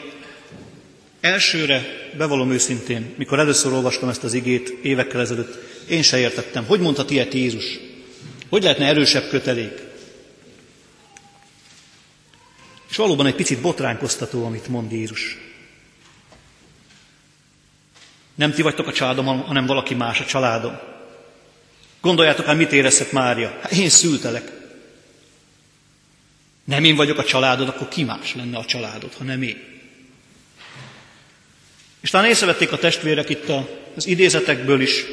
elsőre, 1.20 1.86
bevallom 2.16 2.52
őszintén, 2.52 3.14
mikor 3.16 3.38
először 3.38 3.72
olvastam 3.72 4.08
ezt 4.08 4.24
az 4.24 4.34
igét 4.34 4.68
évekkel 4.82 5.20
ezelőtt, 5.20 5.58
én 5.88 6.02
se 6.02 6.18
értettem. 6.18 6.64
Hogy 6.64 6.80
mondhat 6.80 7.10
ilyet 7.10 7.34
Jézus? 7.34 7.78
Hogy 8.48 8.62
lehetne 8.62 8.86
erősebb 8.86 9.28
kötelék? 9.28 9.82
És 12.90 12.96
valóban 12.96 13.26
egy 13.26 13.34
picit 13.34 13.60
botránkoztató, 13.60 14.44
amit 14.44 14.68
mond 14.68 14.92
Jézus. 14.92 15.49
Nem 18.34 18.52
ti 18.52 18.62
vagytok 18.62 18.86
a 18.86 18.92
családom, 18.92 19.26
hanem 19.26 19.66
valaki 19.66 19.94
más 19.94 20.20
a 20.20 20.24
családom. 20.24 20.78
Gondoljátok 22.00 22.46
el, 22.46 22.54
mit 22.54 22.72
érezhet 22.72 23.12
Mária? 23.12 23.58
Hát 23.62 23.72
én 23.72 23.88
szültelek. 23.88 24.50
Nem 26.64 26.84
én 26.84 26.96
vagyok 26.96 27.18
a 27.18 27.24
családod, 27.24 27.68
akkor 27.68 27.88
ki 27.88 28.04
más 28.04 28.34
lenne 28.34 28.58
a 28.58 28.64
családod, 28.64 29.14
ha 29.14 29.24
nem 29.24 29.42
én? 29.42 29.70
És 32.00 32.10
talán 32.10 32.28
észrevették 32.28 32.72
a 32.72 32.78
testvérek 32.78 33.28
itt 33.28 33.52
az 33.96 34.06
idézetekből 34.06 34.80
is, 34.80 35.04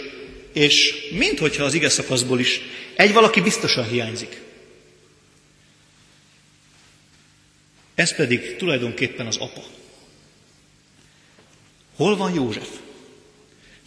és 0.54 0.94
minthogyha 1.12 1.64
az 1.64 1.74
ige 1.74 1.90
szakaszból 1.90 2.40
is 2.40 2.62
egy 2.96 3.14
valaki 3.14 3.42
biztosan 3.42 3.88
hiányzik. 3.88 4.42
Ez 7.96 8.16
pedig 8.16 8.56
tulajdonképpen 8.56 9.28
az 9.28 9.38
apa. 9.38 9.64
Hol 11.96 12.18
van 12.18 12.34
József? 12.34 12.68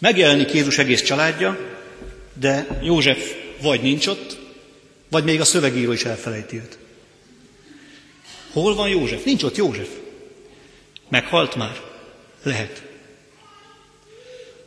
Megjelenik 0.01 0.53
Jézus 0.53 0.79
egész 0.79 1.03
családja, 1.03 1.59
de 2.35 2.81
József 2.83 3.35
vagy 3.63 3.83
nincs 3.83 4.07
ott, 4.07 4.39
vagy 5.11 5.25
még 5.25 5.41
a 5.41 5.45
szövegíró 5.45 5.93
is 5.93 6.05
elfelejti 6.05 6.57
őt. 6.57 6.79
Hol 8.53 8.75
van 8.75 8.89
József? 8.89 9.25
Nincs 9.25 9.43
ott 9.43 9.57
József. 9.57 9.89
Meghalt 11.09 11.55
már? 11.55 11.81
Lehet. 12.43 12.83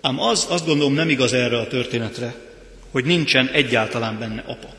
Ám 0.01 0.19
az, 0.19 0.45
azt 0.49 0.65
gondolom 0.65 0.93
nem 0.93 1.09
igaz 1.09 1.33
erre 1.33 1.59
a 1.59 1.67
történetre, 1.67 2.35
hogy 2.91 3.05
nincsen 3.05 3.47
egyáltalán 3.47 4.19
benne 4.19 4.43
apa. 4.47 4.73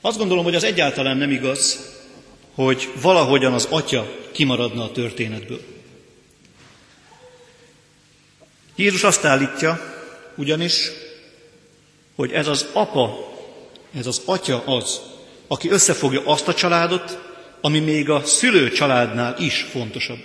Azt 0.00 0.18
gondolom, 0.18 0.44
hogy 0.44 0.54
az 0.54 0.64
egyáltalán 0.64 1.16
nem 1.16 1.30
igaz, 1.30 1.92
hogy 2.54 2.88
valahogyan 3.02 3.52
az 3.52 3.66
atya 3.70 4.16
kimaradna 4.32 4.84
a 4.84 4.92
történetből. 4.92 5.60
Jézus 8.78 9.02
azt 9.02 9.24
állítja, 9.24 9.80
ugyanis, 10.34 10.90
hogy 12.16 12.32
ez 12.32 12.46
az 12.46 12.66
apa, 12.72 13.32
ez 13.98 14.06
az 14.06 14.22
atya 14.24 14.62
az, 14.66 15.00
aki 15.46 15.70
összefogja 15.70 16.22
azt 16.24 16.48
a 16.48 16.54
családot, 16.54 17.18
ami 17.60 17.78
még 17.78 18.10
a 18.10 18.24
szülő 18.24 18.70
családnál 18.70 19.36
is 19.38 19.66
fontosabb. 19.70 20.18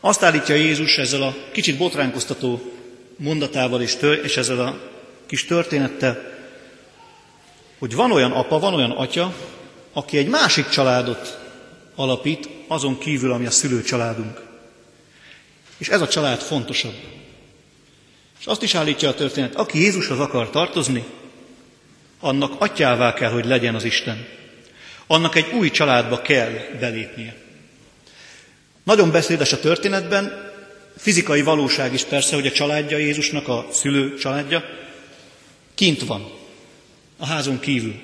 Azt 0.00 0.22
állítja 0.22 0.54
Jézus 0.54 0.98
ezzel 0.98 1.22
a 1.22 1.36
kicsit 1.52 1.78
botránkoztató 1.78 2.72
mondatával 3.16 3.82
és, 3.82 3.96
tör, 3.96 4.24
és 4.24 4.36
ezzel 4.36 4.60
a 4.60 4.78
kis 5.26 5.44
történettel, 5.44 6.34
hogy 7.78 7.94
van 7.94 8.12
olyan 8.12 8.32
apa, 8.32 8.58
van 8.58 8.74
olyan 8.74 8.90
atya, 8.90 9.34
aki 9.92 10.18
egy 10.18 10.28
másik 10.28 10.68
családot 10.68 11.38
alapít, 11.94 12.48
azon 12.66 12.98
kívül, 12.98 13.32
ami 13.32 13.46
a 13.46 13.50
szülő 13.50 13.82
családunk. 13.82 14.44
És 15.78 15.88
ez 15.88 16.00
a 16.00 16.08
család 16.08 16.40
fontosabb. 16.40 16.94
És 18.40 18.46
azt 18.46 18.62
is 18.62 18.74
állítja 18.74 19.08
a 19.08 19.14
történet, 19.14 19.54
aki 19.54 19.78
Jézushoz 19.78 20.18
akar 20.18 20.50
tartozni, 20.50 21.04
annak 22.20 22.60
atyává 22.60 23.14
kell, 23.14 23.30
hogy 23.30 23.44
legyen 23.44 23.74
az 23.74 23.84
Isten. 23.84 24.26
Annak 25.06 25.34
egy 25.34 25.52
új 25.52 25.70
családba 25.70 26.22
kell 26.22 26.50
belépnie. 26.80 27.36
Nagyon 28.82 29.10
beszédes 29.10 29.52
a 29.52 29.60
történetben, 29.60 30.52
fizikai 30.96 31.42
valóság 31.42 31.92
is 31.92 32.04
persze, 32.04 32.34
hogy 32.34 32.46
a 32.46 32.52
családja 32.52 32.96
Jézusnak, 32.96 33.48
a 33.48 33.66
szülő 33.70 34.14
családja 34.14 34.64
kint 35.74 36.04
van, 36.04 36.32
a 37.16 37.26
házon 37.26 37.60
kívül. 37.60 37.94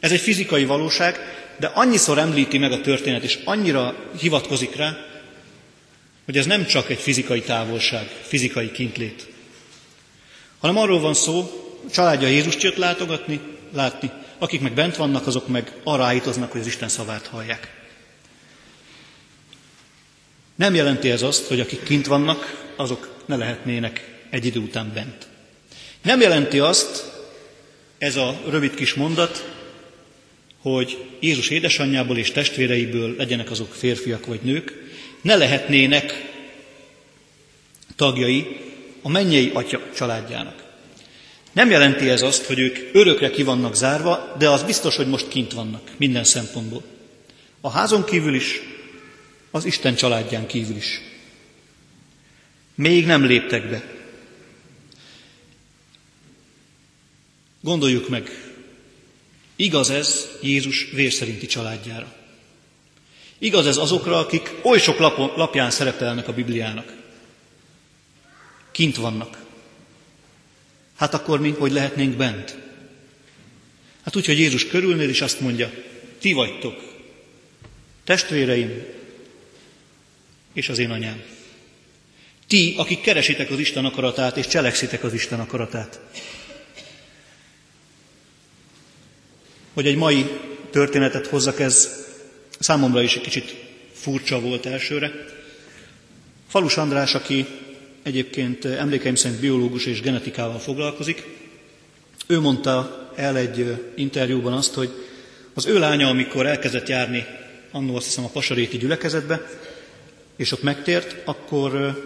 Ez 0.00 0.12
egy 0.12 0.20
fizikai 0.20 0.64
valóság, 0.64 1.18
de 1.58 1.66
annyiszor 1.66 2.18
említi 2.18 2.58
meg 2.58 2.72
a 2.72 2.80
történet, 2.80 3.22
és 3.22 3.38
annyira 3.44 3.94
hivatkozik 4.20 4.76
rá, 4.76 4.96
hogy 6.28 6.36
ez 6.36 6.46
nem 6.46 6.66
csak 6.66 6.90
egy 6.90 6.98
fizikai 6.98 7.40
távolság, 7.40 8.06
fizikai 8.22 8.70
kintlét, 8.70 9.26
hanem 10.58 10.76
arról 10.76 11.00
van 11.00 11.14
szó, 11.14 11.50
családja 11.92 12.28
Jézust 12.28 12.62
jött 12.62 12.76
látogatni, 12.76 13.40
látni, 13.72 14.10
akik 14.38 14.60
meg 14.60 14.72
bent 14.72 14.96
vannak, 14.96 15.26
azok 15.26 15.48
meg 15.48 15.72
arra 15.84 16.04
állítoznak, 16.04 16.52
hogy 16.52 16.60
az 16.60 16.66
Isten 16.66 16.88
szavát 16.88 17.26
hallják. 17.26 17.74
Nem 20.54 20.74
jelenti 20.74 21.10
ez 21.10 21.22
azt, 21.22 21.46
hogy 21.46 21.60
akik 21.60 21.82
kint 21.82 22.06
vannak, 22.06 22.72
azok 22.76 23.22
ne 23.26 23.36
lehetnének 23.36 24.20
egy 24.30 24.44
idő 24.44 24.60
után 24.60 24.90
bent. 24.94 25.26
Nem 26.02 26.20
jelenti 26.20 26.58
azt, 26.58 27.12
ez 27.98 28.16
a 28.16 28.40
rövid 28.48 28.74
kis 28.74 28.94
mondat, 28.94 29.50
hogy 30.62 31.06
Jézus 31.20 31.48
édesanyjából 31.48 32.18
és 32.18 32.32
testvéreiből 32.32 33.14
legyenek 33.16 33.50
azok 33.50 33.74
férfiak 33.74 34.26
vagy 34.26 34.40
nők, 34.42 34.86
ne 35.20 35.36
lehetnének 35.36 36.28
tagjai 37.96 38.56
a 39.02 39.08
mennyei 39.08 39.50
atya 39.54 39.80
családjának. 39.94 40.66
Nem 41.52 41.70
jelenti 41.70 42.08
ez 42.08 42.22
azt, 42.22 42.44
hogy 42.44 42.58
ők 42.58 42.78
örökre 42.92 43.30
ki 43.30 43.42
vannak 43.42 43.74
zárva, 43.74 44.34
de 44.38 44.48
az 44.48 44.62
biztos, 44.62 44.96
hogy 44.96 45.08
most 45.08 45.28
kint 45.28 45.52
vannak 45.52 45.90
minden 45.96 46.24
szempontból. 46.24 46.82
A 47.60 47.70
házon 47.70 48.04
kívül 48.04 48.34
is, 48.34 48.60
az 49.50 49.64
Isten 49.64 49.94
családján 49.94 50.46
kívül 50.46 50.76
is. 50.76 51.00
Még 52.74 53.06
nem 53.06 53.24
léptek 53.24 53.68
be. 53.70 53.96
Gondoljuk 57.60 58.08
meg, 58.08 58.52
igaz 59.56 59.90
ez 59.90 60.28
Jézus 60.42 60.90
vérszerinti 60.90 61.46
családjára. 61.46 62.17
Igaz 63.38 63.66
ez 63.66 63.76
azokra, 63.76 64.18
akik 64.18 64.54
oly 64.62 64.78
sok 64.78 64.98
lapján 65.36 65.70
szerepelnek 65.70 66.28
a 66.28 66.32
Bibliának. 66.32 66.92
Kint 68.72 68.96
vannak. 68.96 69.46
Hát 70.96 71.14
akkor 71.14 71.40
mi 71.40 71.50
hogy 71.50 71.72
lehetnénk 71.72 72.16
bent? 72.16 72.58
Hát 74.04 74.16
úgy, 74.16 74.26
hogy 74.26 74.38
Jézus 74.38 74.66
körülnél, 74.66 75.08
és 75.08 75.20
azt 75.20 75.40
mondja, 75.40 75.70
ti 76.18 76.32
vagytok, 76.32 76.82
testvéreim, 78.04 78.86
és 80.52 80.68
az 80.68 80.78
én 80.78 80.90
anyám. 80.90 81.22
Ti, 82.46 82.74
akik 82.76 83.00
keresitek 83.00 83.50
az 83.50 83.58
Isten 83.58 83.84
akaratát, 83.84 84.36
és 84.36 84.46
cselekszitek 84.46 85.04
az 85.04 85.12
Isten 85.12 85.40
akaratát. 85.40 86.00
Hogy 89.74 89.86
egy 89.86 89.96
mai 89.96 90.26
történetet 90.70 91.26
hozzak, 91.26 91.60
ez 91.60 92.06
számomra 92.58 93.02
is 93.02 93.16
egy 93.16 93.22
kicsit 93.22 93.54
furcsa 93.92 94.40
volt 94.40 94.66
elsőre. 94.66 95.12
Falus 96.48 96.76
András, 96.76 97.14
aki 97.14 97.46
egyébként 98.02 98.64
emlékeim 98.64 99.14
szerint 99.14 99.40
biológus 99.40 99.86
és 99.86 100.00
genetikával 100.00 100.58
foglalkozik, 100.58 101.26
ő 102.26 102.40
mondta 102.40 103.08
el 103.16 103.36
egy 103.36 103.84
interjúban 103.94 104.52
azt, 104.52 104.74
hogy 104.74 104.90
az 105.54 105.66
ő 105.66 105.78
lánya, 105.78 106.08
amikor 106.08 106.46
elkezdett 106.46 106.88
járni 106.88 107.26
annó 107.70 107.96
azt 107.96 108.04
hiszem 108.06 108.24
a 108.24 108.28
pasaréti 108.28 108.78
gyülekezetbe, 108.78 109.46
és 110.36 110.52
ott 110.52 110.62
megtért, 110.62 111.16
akkor, 111.24 111.98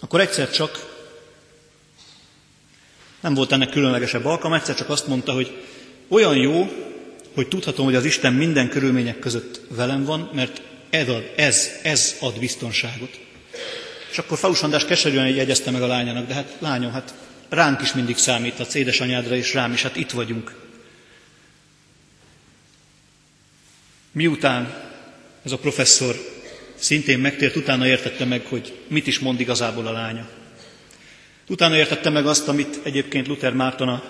akkor 0.00 0.20
egyszer 0.20 0.50
csak 0.50 0.94
nem 3.20 3.34
volt 3.34 3.52
ennek 3.52 3.70
különlegesebb 3.70 4.24
alkalma, 4.24 4.56
egyszer 4.56 4.74
csak 4.74 4.88
azt 4.88 5.06
mondta, 5.06 5.32
hogy 5.32 5.62
olyan 6.08 6.36
jó, 6.36 6.68
hogy 7.36 7.48
tudhatom, 7.48 7.84
hogy 7.84 7.94
az 7.94 8.04
Isten 8.04 8.32
minden 8.32 8.68
körülmények 8.68 9.18
között 9.18 9.60
velem 9.68 10.04
van, 10.04 10.30
mert 10.34 10.62
ez 10.90 11.08
ad, 11.08 11.32
ez, 11.36 11.70
ez 11.82 12.16
ad 12.20 12.38
biztonságot. 12.38 13.20
És 14.10 14.18
akkor 14.18 14.38
Falus 14.38 14.62
András 14.62 14.84
keserűen 14.84 15.28
jegyezte 15.28 15.70
meg 15.70 15.82
a 15.82 15.86
lányának, 15.86 16.26
de 16.26 16.34
hát 16.34 16.56
lányom, 16.58 16.92
hát 16.92 17.14
ránk 17.48 17.82
is 17.82 17.92
mindig 17.92 18.16
számíthatsz, 18.16 18.74
édesanyádra 18.74 19.34
és 19.34 19.54
rám 19.54 19.72
is, 19.72 19.82
hát 19.82 19.96
itt 19.96 20.10
vagyunk. 20.10 20.54
Miután 24.12 24.74
ez 25.44 25.52
a 25.52 25.58
professzor 25.58 26.16
szintén 26.74 27.18
megtért, 27.18 27.56
utána 27.56 27.86
értette 27.86 28.24
meg, 28.24 28.46
hogy 28.46 28.78
mit 28.88 29.06
is 29.06 29.18
mond 29.18 29.40
igazából 29.40 29.86
a 29.86 29.92
lánya. 29.92 30.28
Utána 31.48 31.76
értette 31.76 32.10
meg 32.10 32.26
azt, 32.26 32.48
amit 32.48 32.80
egyébként 32.82 33.26
Luther 33.26 33.52
Márton 33.52 33.88
a 33.88 34.02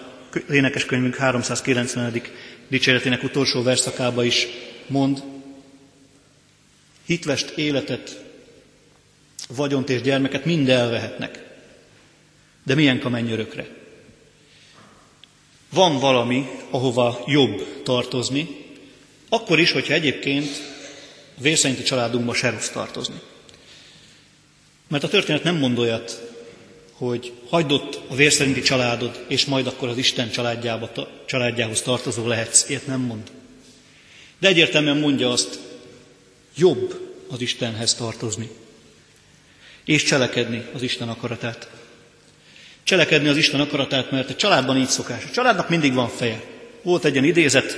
énekeskönyvünk 0.51 1.17
390. 1.17 2.23
dicséretének 2.69 3.23
utolsó 3.23 3.63
verszakába 3.63 4.25
is 4.25 4.47
mond. 4.87 5.23
Hitvest 7.07 7.51
életet, 7.57 8.25
vagyont 9.49 9.91
és 9.91 10.01
gyermeket 10.01 10.45
mind 10.45 10.69
elvehetnek. 10.69 11.45
De 12.63 12.75
milyen 12.75 13.01
menj 13.09 13.33
örökre? 13.33 13.69
Van 15.71 15.99
valami, 15.99 16.47
ahova 16.71 17.25
jobb 17.27 17.83
tartozni, 17.83 18.65
akkor 19.29 19.61
is, 19.61 19.73
hogyha 19.73 19.95
egyébként 19.95 20.49
a 21.39 21.41
vérszerinti 21.41 21.83
családunkba 21.83 22.35
se 22.35 22.51
rossz 22.51 22.69
tartozni. 22.69 23.21
Mert 24.89 25.05
a 25.05 25.09
történet 25.09 25.43
nem 25.43 25.57
mond 25.57 25.79
olyat, 25.79 26.36
hogy 26.97 27.33
hagyd 27.49 27.73
a 28.09 28.15
vérszerinti 28.15 28.61
családod, 28.61 29.25
és 29.29 29.45
majd 29.45 29.67
akkor 29.67 29.89
az 29.89 29.97
Isten 29.97 30.31
családjába, 30.31 30.91
családjához 31.27 31.83
tartozó 31.83 32.27
lehetsz. 32.27 32.69
Ilyet 32.69 32.87
nem 32.87 33.01
mond. 33.01 33.31
De 34.39 34.49
egyértelműen 34.49 34.97
mondja 34.97 35.31
azt, 35.31 35.59
jobb 36.57 37.01
az 37.31 37.41
Istenhez 37.41 37.95
tartozni. 37.95 38.51
És 39.85 40.03
cselekedni 40.03 40.67
az 40.75 40.83
Isten 40.83 41.09
akaratát. 41.09 41.71
Cselekedni 42.83 43.29
az 43.29 43.37
Isten 43.37 43.61
akaratát, 43.61 44.11
mert 44.11 44.31
a 44.31 44.35
családban 44.35 44.77
így 44.77 44.89
szokás. 44.89 45.25
A 45.25 45.31
családnak 45.31 45.69
mindig 45.69 45.95
van 45.95 46.09
feje. 46.09 46.43
Volt 46.83 47.05
egy 47.05 47.13
ilyen 47.13 47.25
idézet, 47.25 47.77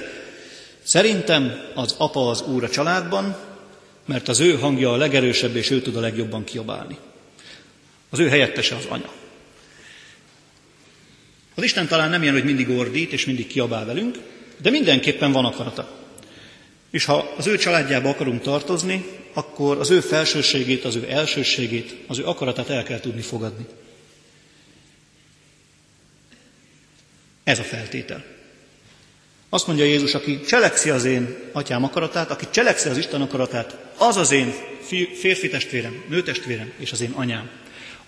szerintem 0.82 1.70
az 1.74 1.94
apa 1.98 2.28
az 2.28 2.42
úr 2.42 2.64
a 2.64 2.70
családban, 2.70 3.36
mert 4.04 4.28
az 4.28 4.40
ő 4.40 4.58
hangja 4.58 4.92
a 4.92 4.96
legerősebb, 4.96 5.56
és 5.56 5.70
ő 5.70 5.80
tud 5.80 5.96
a 5.96 6.00
legjobban 6.00 6.44
kiabálni. 6.44 6.98
Az 8.10 8.18
ő 8.18 8.28
helyettese 8.28 8.74
az 8.74 8.84
anya. 8.84 9.12
Az 11.54 11.64
Isten 11.64 11.88
talán 11.88 12.10
nem 12.10 12.22
ilyen, 12.22 12.34
hogy 12.34 12.44
mindig 12.44 12.68
ordít, 12.68 13.12
és 13.12 13.24
mindig 13.24 13.46
kiabál 13.46 13.84
velünk, 13.84 14.18
de 14.62 14.70
mindenképpen 14.70 15.32
van 15.32 15.44
akarata. 15.44 15.96
És 16.90 17.04
ha 17.04 17.34
az 17.36 17.46
ő 17.46 17.56
családjába 17.56 18.08
akarunk 18.08 18.42
tartozni, 18.42 19.04
akkor 19.32 19.78
az 19.78 19.90
ő 19.90 20.00
felsőségét, 20.00 20.84
az 20.84 20.94
ő 20.94 21.06
elsőségét, 21.10 21.96
az 22.06 22.18
ő 22.18 22.24
akaratát 22.24 22.68
el 22.68 22.82
kell 22.82 23.00
tudni 23.00 23.20
fogadni. 23.20 23.66
Ez 27.44 27.58
a 27.58 27.62
feltétel. 27.62 28.24
Azt 29.48 29.66
mondja 29.66 29.84
Jézus, 29.84 30.14
aki 30.14 30.40
cselekszi 30.40 30.90
az 30.90 31.04
én 31.04 31.36
atyám 31.52 31.84
akaratát, 31.84 32.30
aki 32.30 32.46
cselekszi 32.50 32.88
az 32.88 32.98
Isten 32.98 33.20
akaratát, 33.20 33.76
az 33.96 34.16
az 34.16 34.30
én 34.30 34.54
férfi 35.20 35.48
testvérem, 35.48 36.04
nőtestvérem 36.08 36.72
és 36.78 36.92
az 36.92 37.00
én 37.00 37.10
anyám. 37.10 37.50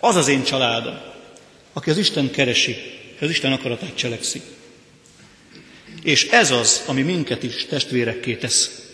Az 0.00 0.16
az 0.16 0.28
én 0.28 0.42
családom, 0.42 1.00
aki 1.72 1.90
az 1.90 1.98
Isten 1.98 2.30
keresi, 2.30 2.76
az 3.20 3.30
Isten 3.30 3.52
akaratát 3.52 3.94
cselekszi. 3.94 4.42
És 6.02 6.28
ez 6.28 6.50
az, 6.50 6.82
ami 6.86 7.02
minket 7.02 7.42
is 7.42 7.66
testvérekké 7.66 8.34
tesz. 8.34 8.88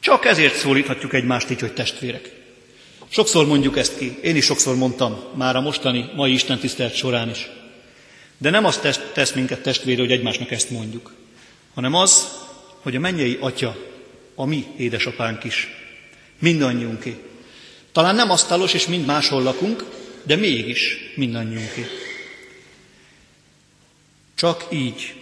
Csak 0.00 0.24
ezért 0.24 0.56
szólíthatjuk 0.56 1.14
egymást 1.14 1.50
így, 1.50 1.60
hogy 1.60 1.72
testvérek. 1.72 2.30
Sokszor 3.08 3.46
mondjuk 3.46 3.78
ezt 3.78 3.98
ki, 3.98 4.18
én 4.22 4.36
is 4.36 4.44
sokszor 4.44 4.76
mondtam, 4.76 5.24
már 5.34 5.56
a 5.56 5.60
mostani, 5.60 6.10
mai 6.14 6.32
Isten 6.32 6.58
tisztelt 6.58 6.94
során 6.94 7.30
is. 7.30 7.48
De 8.38 8.50
nem 8.50 8.64
azt 8.64 9.02
tesz 9.12 9.32
minket 9.32 9.62
testvére, 9.62 10.00
hogy 10.00 10.12
egymásnak 10.12 10.50
ezt 10.50 10.70
mondjuk 10.70 11.12
hanem 11.74 11.94
az, 11.94 12.28
hogy 12.80 12.96
a 12.96 13.00
mennyei 13.00 13.38
atya 13.40 13.76
a 14.34 14.44
mi 14.44 14.66
édesapánk 14.76 15.44
is. 15.44 15.68
Mindannyiunké. 16.38 17.22
Talán 17.92 18.14
nem 18.14 18.30
asztalos 18.30 18.74
és 18.74 18.86
mind 18.86 19.06
máshol 19.06 19.42
lakunk, 19.42 19.84
de 20.22 20.36
mégis 20.36 21.12
mindannyiunké. 21.14 21.86
Csak 24.34 24.66
így 24.70 25.14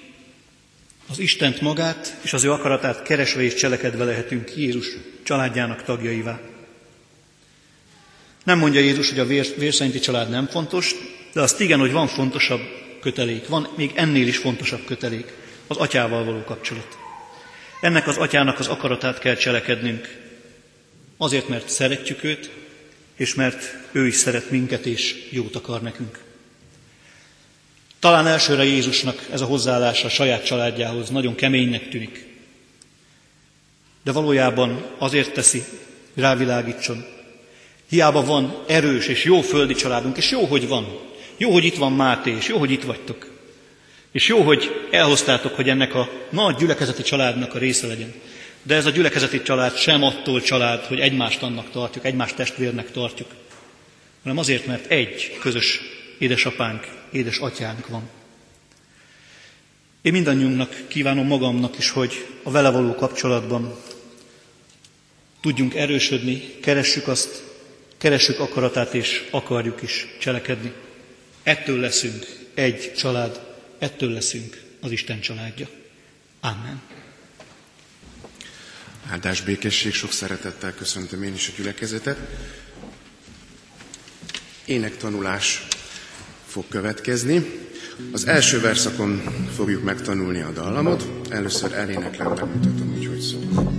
az 1.11 1.19
Istent 1.19 1.61
magát 1.61 2.17
és 2.23 2.33
az 2.33 2.45
ő 2.45 2.53
akaratát 2.53 3.03
keresve 3.03 3.43
és 3.43 3.55
cselekedve 3.55 4.05
lehetünk 4.05 4.57
Jézus 4.57 4.87
családjának 5.23 5.83
tagjaivá. 5.83 6.41
Nem 8.45 8.59
mondja 8.59 8.81
Jézus, 8.81 9.09
hogy 9.09 9.19
a 9.19 9.27
vér, 9.27 9.47
vérszerinti 9.57 9.99
család 9.99 10.31
nem 10.31 10.47
fontos, 10.47 10.95
de 11.33 11.41
azt 11.41 11.61
igen, 11.61 11.79
hogy 11.79 11.93
van 11.93 12.07
fontosabb 12.07 12.61
kötelék, 13.01 13.49
van 13.49 13.69
még 13.77 13.91
ennél 13.95 14.27
is 14.27 14.37
fontosabb 14.37 14.85
kötelék 14.85 15.33
az 15.67 15.77
atyával 15.77 16.25
való 16.25 16.45
kapcsolat. 16.45 16.99
Ennek 17.81 18.07
az 18.07 18.17
atyának 18.17 18.59
az 18.59 18.67
akaratát 18.67 19.19
kell 19.19 19.35
cselekednünk, 19.35 20.19
azért, 21.17 21.49
mert 21.49 21.69
szeretjük 21.69 22.25
őt, 22.25 22.51
és 23.21 23.35
mert 23.35 23.77
ő 23.93 24.07
is 24.07 24.15
szeret 24.15 24.51
minket, 24.51 24.87
és 24.87 25.29
jót 25.31 25.57
akar 25.57 25.83
nekünk. 25.83 26.19
Talán 27.99 28.27
elsőre 28.27 28.65
Jézusnak 28.65 29.27
ez 29.33 29.41
a 29.41 29.45
hozzáállása 29.45 30.07
a 30.07 30.11
saját 30.11 30.45
családjához 30.45 31.11
nagyon 31.11 31.35
keménynek 31.35 31.89
tűnik. 31.89 32.27
De 34.05 34.13
valójában 34.13 34.87
azért 34.99 35.33
teszi, 35.33 35.65
rávilágítson. 36.15 37.05
Hiába 37.89 38.25
van 38.25 38.65
erős 38.67 39.07
és 39.07 39.25
jó 39.25 39.41
földi 39.41 39.75
családunk, 39.75 40.17
és 40.17 40.31
jó, 40.31 40.45
hogy 40.45 40.69
van. 40.69 40.99
Jó, 41.37 41.53
hogy 41.53 41.65
itt 41.65 41.77
van 41.77 41.93
Máté, 41.93 42.31
és 42.31 42.49
jó, 42.49 42.59
hogy 42.59 42.71
itt 42.71 42.85
vagytok. 42.85 43.31
És 44.13 44.29
jó, 44.29 44.43
hogy 44.43 44.87
elhoztátok, 44.91 45.55
hogy 45.55 45.69
ennek 45.69 45.95
a 45.95 46.11
nagy 46.31 46.57
gyülekezeti 46.57 47.03
családnak 47.03 47.55
a 47.55 47.59
része 47.59 47.87
legyen. 47.87 48.15
De 48.63 48.75
ez 48.75 48.87
a 48.87 48.91
gyülekezeti 48.91 49.43
család 49.43 49.77
sem 49.77 50.03
attól 50.03 50.41
család, 50.41 50.85
hogy 50.85 51.01
egymást 51.01 51.43
annak 51.43 51.71
tartjuk, 51.71 52.05
egymást 52.05 52.37
testvérnek 52.37 52.91
tartjuk, 52.91 53.29
hanem 54.23 54.39
azért, 54.39 54.67
mert 54.67 54.91
egy 54.91 55.39
közös 55.41 55.81
édesapánk, 56.19 56.89
édesatyánk 57.13 57.87
van. 57.89 58.09
Én 60.03 60.13
mindannyiunknak 60.13 60.89
kívánom 60.89 61.27
magamnak 61.27 61.79
is, 61.79 61.91
hogy 61.91 62.27
a 62.43 62.51
vele 62.51 62.71
való 62.71 62.95
kapcsolatban 62.95 63.77
tudjunk 65.41 65.75
erősödni, 65.75 66.55
keressük 66.63 67.09
azt, 67.09 67.43
keressük 67.99 68.41
akaratát 68.41 68.95
és 68.95 69.29
akarjuk 69.31 69.83
is 69.83 70.07
cselekedni. 70.21 70.73
Ettől 71.43 71.81
leszünk 71.81 72.27
egy 72.55 72.93
család, 72.97 73.41
ettől 73.79 74.11
leszünk 74.11 74.63
az 74.81 74.91
Isten 74.91 75.21
családja. 75.21 75.69
Amen. 76.41 77.00
Áldás 79.09 79.41
békesség, 79.41 79.93
sok 79.93 80.13
szeretettel 80.13 80.75
köszöntöm 80.75 81.23
én 81.23 81.35
is 81.35 81.49
a 81.49 81.53
gyülekezetet. 81.57 82.19
Énektanulás 84.65 85.67
fog 86.47 86.65
következni. 86.69 87.69
Az 88.13 88.27
első 88.27 88.61
verszakon 88.61 89.23
fogjuk 89.57 89.83
megtanulni 89.83 90.41
a 90.41 90.51
dallamot. 90.51 91.11
Először 91.31 91.73
eléneklem, 91.73 92.35
bemutatom, 92.35 92.93
hogy 92.93 93.07
hogy 93.07 93.21
szól. 93.21 93.73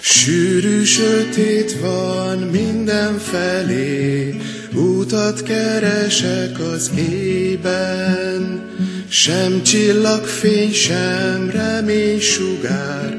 Sűrű 0.00 0.84
sötét 0.84 1.78
van 1.80 2.38
mindenfelé, 2.38 4.34
Útat 4.74 5.42
keresek 5.42 6.58
az 6.58 6.90
ében, 6.96 8.43
sem 9.14 9.62
csillagfény, 9.62 10.72
sem 10.72 11.50
remény 11.50 12.20
sugár, 12.20 13.16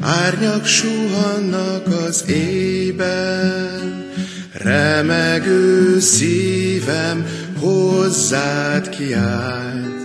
árnyak 0.00 0.66
suhannak 0.66 1.86
az 2.06 2.24
ében. 2.28 4.04
Remegő 4.52 5.98
szívem 6.00 7.26
hozzád 7.58 8.88
kiált, 8.88 10.00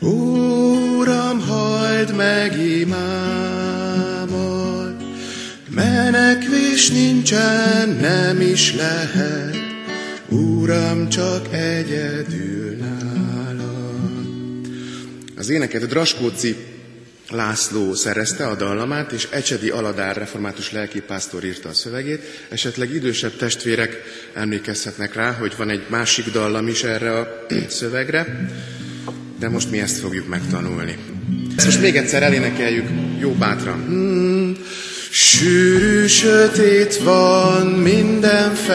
Úram, 0.00 1.40
hagyd 1.40 2.14
meg 2.16 2.58
imámat, 2.78 3.04
menekvés 5.68 6.90
nincsen, 6.90 7.88
nem 7.88 8.40
is 8.40 8.74
lehet, 8.74 9.56
Uram, 10.28 11.08
csak 11.08 11.52
egyedül. 11.52 12.53
Az 15.44 15.50
éneket 15.50 15.86
Draskóci 15.86 16.56
László 17.30 17.94
szerezte 17.94 18.46
a 18.46 18.54
dallamát, 18.54 19.12
és 19.12 19.28
Ecsedi 19.30 19.68
Aladár 19.68 20.16
református 20.16 20.72
lelkipásztor 20.72 21.44
írta 21.44 21.68
a 21.68 21.72
szövegét. 21.72 22.46
Esetleg 22.48 22.94
idősebb 22.94 23.36
testvérek 23.36 24.02
emlékezhetnek 24.34 25.14
rá, 25.14 25.32
hogy 25.32 25.54
van 25.56 25.70
egy 25.70 25.82
másik 25.88 26.30
dallam 26.30 26.68
is 26.68 26.82
erre 26.82 27.18
a 27.18 27.46
szövegre, 27.68 28.48
de 29.38 29.48
most 29.48 29.70
mi 29.70 29.80
ezt 29.80 29.98
fogjuk 29.98 30.28
megtanulni. 30.28 30.96
Ezt 31.56 31.66
most 31.66 31.80
még 31.80 31.96
egyszer 31.96 32.22
elénekeljük, 32.22 32.88
jó 33.18 33.30
bátran. 33.30 33.84
Hmm. 33.86 34.56
Sűrű 35.10 36.06
sötét 36.06 36.96
van 36.96 37.66
mindenfelé, 37.66 38.70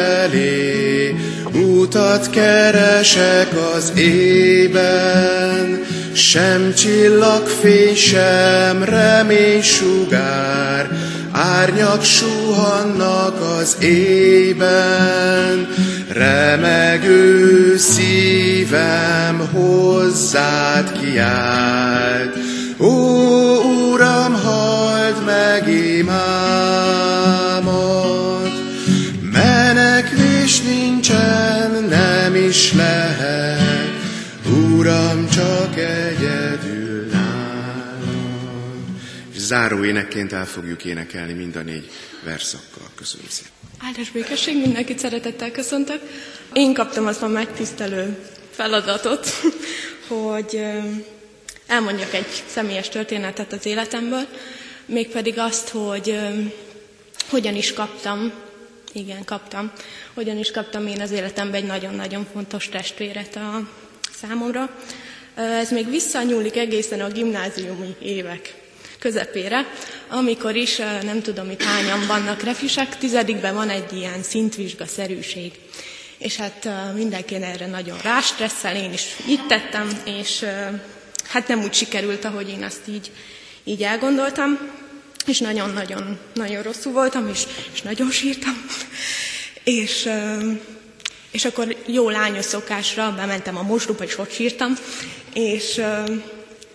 Utat 1.53 2.29
keresek 2.29 3.47
az 3.75 3.91
ében, 3.95 5.87
sem 6.19 6.73
csillagfény, 6.73 7.95
sem 7.95 8.83
remény 8.83 9.61
sugár, 9.61 10.89
árnyak 11.31 12.03
suhannak 12.03 13.41
az 13.59 13.77
ében, 13.79 15.67
remegő 16.13 17.77
szívem 17.77 19.49
hozzád 19.53 20.91
kiált. 21.01 22.37
Ó, 22.79 22.87
Uram, 23.91 24.33
halld 24.33 25.15
meg 25.25 25.67
imámat, 25.97 26.41
menekvés 29.31 30.61
nincsen, 30.61 31.85
nem 31.89 32.35
is 32.35 32.73
lehet, 32.73 32.98
záró 39.49 39.83
énekként 39.83 40.33
el 40.33 40.45
fogjuk 40.45 40.85
énekelni 40.85 41.33
mind 41.33 41.55
a 41.55 41.61
négy 41.61 41.91
verszakkal. 42.23 42.89
Köszönöm 42.95 43.25
szépen. 43.29 43.51
Áldás 43.79 44.09
békesség, 44.11 44.57
mindenkit 44.57 44.99
szeretettel 44.99 45.51
köszöntök. 45.51 46.01
Én 46.53 46.73
kaptam 46.73 47.07
azt 47.07 47.21
a 47.21 47.27
megtisztelő 47.27 48.17
feladatot, 48.51 49.27
hogy 50.07 50.61
elmondjak 51.67 52.13
egy 52.13 52.43
személyes 52.47 52.89
történetet 52.89 53.53
az 53.53 53.65
életemből, 53.65 54.25
mégpedig 54.85 55.37
azt, 55.37 55.69
hogy 55.69 56.19
hogyan 57.29 57.55
is 57.55 57.73
kaptam, 57.73 58.31
igen, 58.93 59.25
kaptam, 59.25 59.71
hogyan 60.13 60.37
is 60.37 60.51
kaptam 60.51 60.87
én 60.87 61.01
az 61.01 61.11
életemben 61.11 61.61
egy 61.61 61.67
nagyon-nagyon 61.67 62.27
fontos 62.33 62.69
testvéret 62.69 63.35
a 63.35 63.69
számomra. 64.21 64.69
Ez 65.35 65.71
még 65.71 65.89
visszanyúlik 65.89 66.57
egészen 66.57 67.01
a 67.01 67.07
gimnáziumi 67.07 67.95
évek 67.99 68.67
közepére, 68.99 69.73
amikor 70.09 70.55
is, 70.55 70.77
nem 71.03 71.21
tudom 71.21 71.49
itt 71.49 71.61
hányan 71.61 72.07
vannak 72.07 72.43
refisek, 72.43 72.97
tizedikben 72.97 73.53
van 73.53 73.69
egy 73.69 73.93
ilyen 73.93 74.23
szintvizsga-szerűség. 74.23 75.51
És 76.17 76.35
hát 76.35 76.69
mindenki 76.95 77.35
erre 77.35 77.67
nagyon 77.67 77.97
rástresszel, 78.03 78.75
én 78.75 78.93
is 78.93 79.03
itt 79.27 79.47
tettem, 79.47 80.01
és 80.05 80.45
hát 81.27 81.47
nem 81.47 81.61
úgy 81.61 81.73
sikerült, 81.73 82.25
ahogy 82.25 82.49
én 82.49 82.63
azt 82.63 82.87
így, 82.87 83.11
így 83.63 83.83
elgondoltam, 83.83 84.59
és 85.25 85.39
nagyon-nagyon 85.39 86.19
nagyon 86.33 86.63
rosszul 86.63 86.91
voltam, 86.91 87.29
és, 87.33 87.43
és 87.73 87.81
nagyon 87.81 88.11
sírtam. 88.11 88.65
És, 89.63 90.09
és 91.31 91.45
akkor 91.45 91.75
jó 91.85 92.09
lányos 92.09 92.45
szokásra 92.45 93.13
bementem 93.15 93.57
a 93.57 93.61
mosdóba, 93.61 94.03
és 94.03 94.17
ott 94.17 94.31
sírtam, 94.31 94.77
és, 95.33 95.81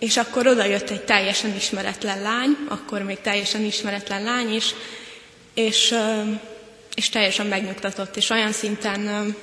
és 0.05 0.17
akkor 0.17 0.47
oda 0.47 0.65
jött 0.65 0.89
egy 0.89 1.03
teljesen 1.03 1.55
ismeretlen 1.55 2.21
lány, 2.21 2.57
akkor 2.67 3.01
még 3.01 3.21
teljesen 3.21 3.63
ismeretlen 3.63 4.23
lány, 4.23 4.53
és, 4.53 4.73
és, 5.53 5.95
és 6.95 7.09
teljesen 7.09 7.45
megnyugtatott, 7.45 8.15
és 8.15 8.29
olyan 8.29 8.51
szinten 8.51 9.35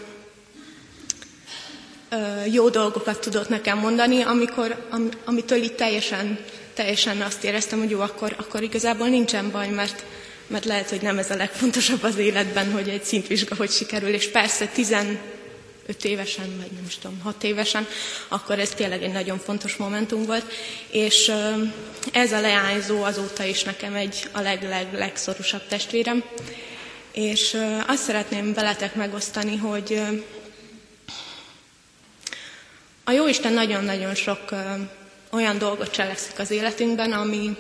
jó 2.51 2.69
dolgokat 2.69 3.21
tudott 3.21 3.49
nekem 3.49 3.79
mondani, 3.79 4.23
amikor, 4.23 4.87
am, 4.91 5.09
amitől 5.25 5.63
itt 5.63 5.77
teljesen, 5.77 6.39
teljesen 6.75 7.21
azt 7.21 7.45
éreztem, 7.45 7.79
hogy 7.79 7.91
jó, 7.91 8.01
akkor, 8.01 8.35
akkor 8.39 8.63
igazából 8.63 9.09
nincsen 9.09 9.51
baj, 9.51 9.69
mert, 9.69 10.05
mert 10.47 10.65
lehet, 10.65 10.91
hogy 10.91 11.03
nem 11.03 11.19
ez 11.19 11.31
a 11.31 11.37
legfontosabb 11.37 12.03
az 12.03 12.17
életben, 12.17 12.73
hogy 12.73 12.89
egy 12.89 13.05
szintvizsga 13.05 13.55
hogy 13.55 13.71
sikerül, 13.71 14.15
és 14.15 14.31
persze 14.31 14.67
15 15.87 16.05
évesen, 16.05 16.57
vagy 16.57 16.71
nem 16.73 16.85
is 16.87 16.99
tudom, 16.99 17.21
6 17.21 17.45
évesen, 17.45 17.87
akkor 18.29 18.59
ez 18.59 18.71
tényleg 18.71 19.03
egy 19.03 19.13
nagyon 19.13 19.39
fontos 19.39 19.77
momentum 19.77 20.25
volt, 20.25 20.53
és 20.91 21.33
ez 22.13 22.33
a 22.33 22.41
leányzó 22.41 23.03
azóta 23.03 23.45
is 23.45 23.63
nekem 23.63 23.95
egy 23.95 24.29
a 24.33 24.41
leg-leg-legszorosabb 24.41 25.67
testvérem, 25.67 26.25
és 27.13 27.57
azt 27.87 28.03
szeretném 28.03 28.55
veletek 28.55 28.95
megosztani, 28.95 29.57
hogy 29.57 30.01
a 33.05 33.11
Jóisten 33.11 33.53
nagyon-nagyon 33.53 34.15
sok 34.15 34.41
olyan 35.31 35.59
dolgot 35.59 35.91
cselekszik 35.91 36.39
az 36.39 36.51
életünkben, 36.51 37.13
ami, 37.13 37.57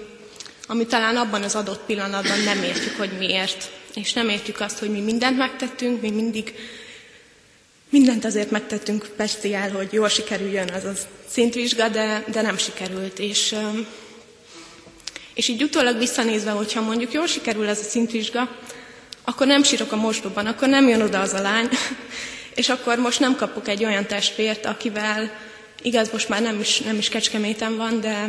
ami 0.67 0.87
talán 0.87 1.17
abban 1.17 1.43
az 1.43 1.55
adott 1.55 1.85
pillanatban 1.87 2.41
nem 2.41 2.63
értjük, 2.63 2.97
hogy 2.97 3.19
miért. 3.19 3.71
És 3.95 4.13
nem 4.13 4.29
értjük 4.29 4.61
azt, 4.61 4.79
hogy 4.79 4.91
mi 4.91 5.01
mindent 5.01 5.37
megtettünk, 5.37 6.01
mi 6.01 6.11
mindig 6.11 6.55
mindent 7.93 8.25
azért 8.25 8.51
megtettünk 8.51 9.05
speciál, 9.05 9.71
hogy 9.71 9.93
jól 9.93 10.09
sikerüljön 10.09 10.71
az 10.71 10.85
a 10.85 10.93
szintvizsga, 11.29 11.89
de, 11.89 12.25
de 12.33 12.41
nem 12.43 12.57
sikerült. 12.57 13.19
És, 13.19 13.57
és 15.35 15.49
így 15.49 15.63
utólag 15.63 15.99
visszanézve, 15.99 16.51
hogyha 16.51 16.81
mondjuk 16.81 17.13
jól 17.13 17.27
sikerül 17.27 17.69
ez 17.69 17.79
a 17.79 17.83
szintvizsga, 17.83 18.57
akkor 19.25 19.47
nem 19.47 19.63
sírok 19.63 19.93
a 19.93 19.97
mosdóban, 19.97 20.47
akkor 20.47 20.69
nem 20.69 20.89
jön 20.89 21.03
oda 21.03 21.21
az 21.21 21.33
a 21.33 21.41
lány, 21.41 21.69
és 22.61 22.69
akkor 22.69 22.99
most 22.99 23.21
nem 23.21 23.37
kapok 23.37 23.69
egy 23.69 23.85
olyan 23.85 24.07
testvért, 24.07 24.67
akivel 24.67 25.31
igaz, 25.83 26.11
most 26.13 26.29
már 26.29 26.43
nem 26.43 26.61
is, 26.61 26.79
nem 26.79 26.99
is 26.99 27.09
kecskeméten 27.09 27.77
van, 27.77 28.01
de, 28.01 28.29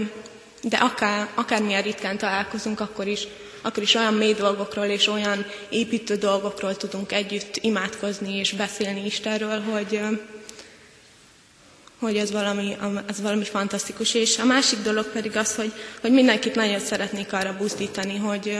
de 0.62 0.78
akár, 0.78 1.30
akármilyen 1.36 1.82
ritkán 1.82 2.17
találkozunk, 2.17 2.80
akkor 2.80 3.08
is, 3.08 3.28
akkor 3.65 3.84
is 3.84 3.95
olyan 3.95 4.13
mély 4.13 4.34
dolgokról 4.34 4.86
és 4.86 5.08
olyan 5.08 5.45
építő 5.69 6.15
dolgokról 6.15 6.78
tudunk 6.78 7.12
együtt 7.12 7.58
imádkozni 7.62 8.36
és 8.38 8.52
beszélni 8.52 9.06
Istenről, 9.06 9.62
hogy, 9.62 9.99
hogy 11.99 12.17
ez 12.17 12.32
valami, 12.32 12.76
ez 13.08 13.21
valami 13.21 13.43
fantasztikus. 13.43 14.13
És 14.13 14.38
a 14.38 14.45
másik 14.45 14.80
dolog 14.80 15.06
pedig 15.12 15.38
az, 15.38 15.56
hogy, 15.56 15.71
hogy 16.02 16.12
mindenkit 16.12 16.56
nagyon 16.56 16.80
szeretnék 16.80 17.34
arra 17.34 17.56
buzdítani, 17.58 18.17
hogy, 18.17 18.58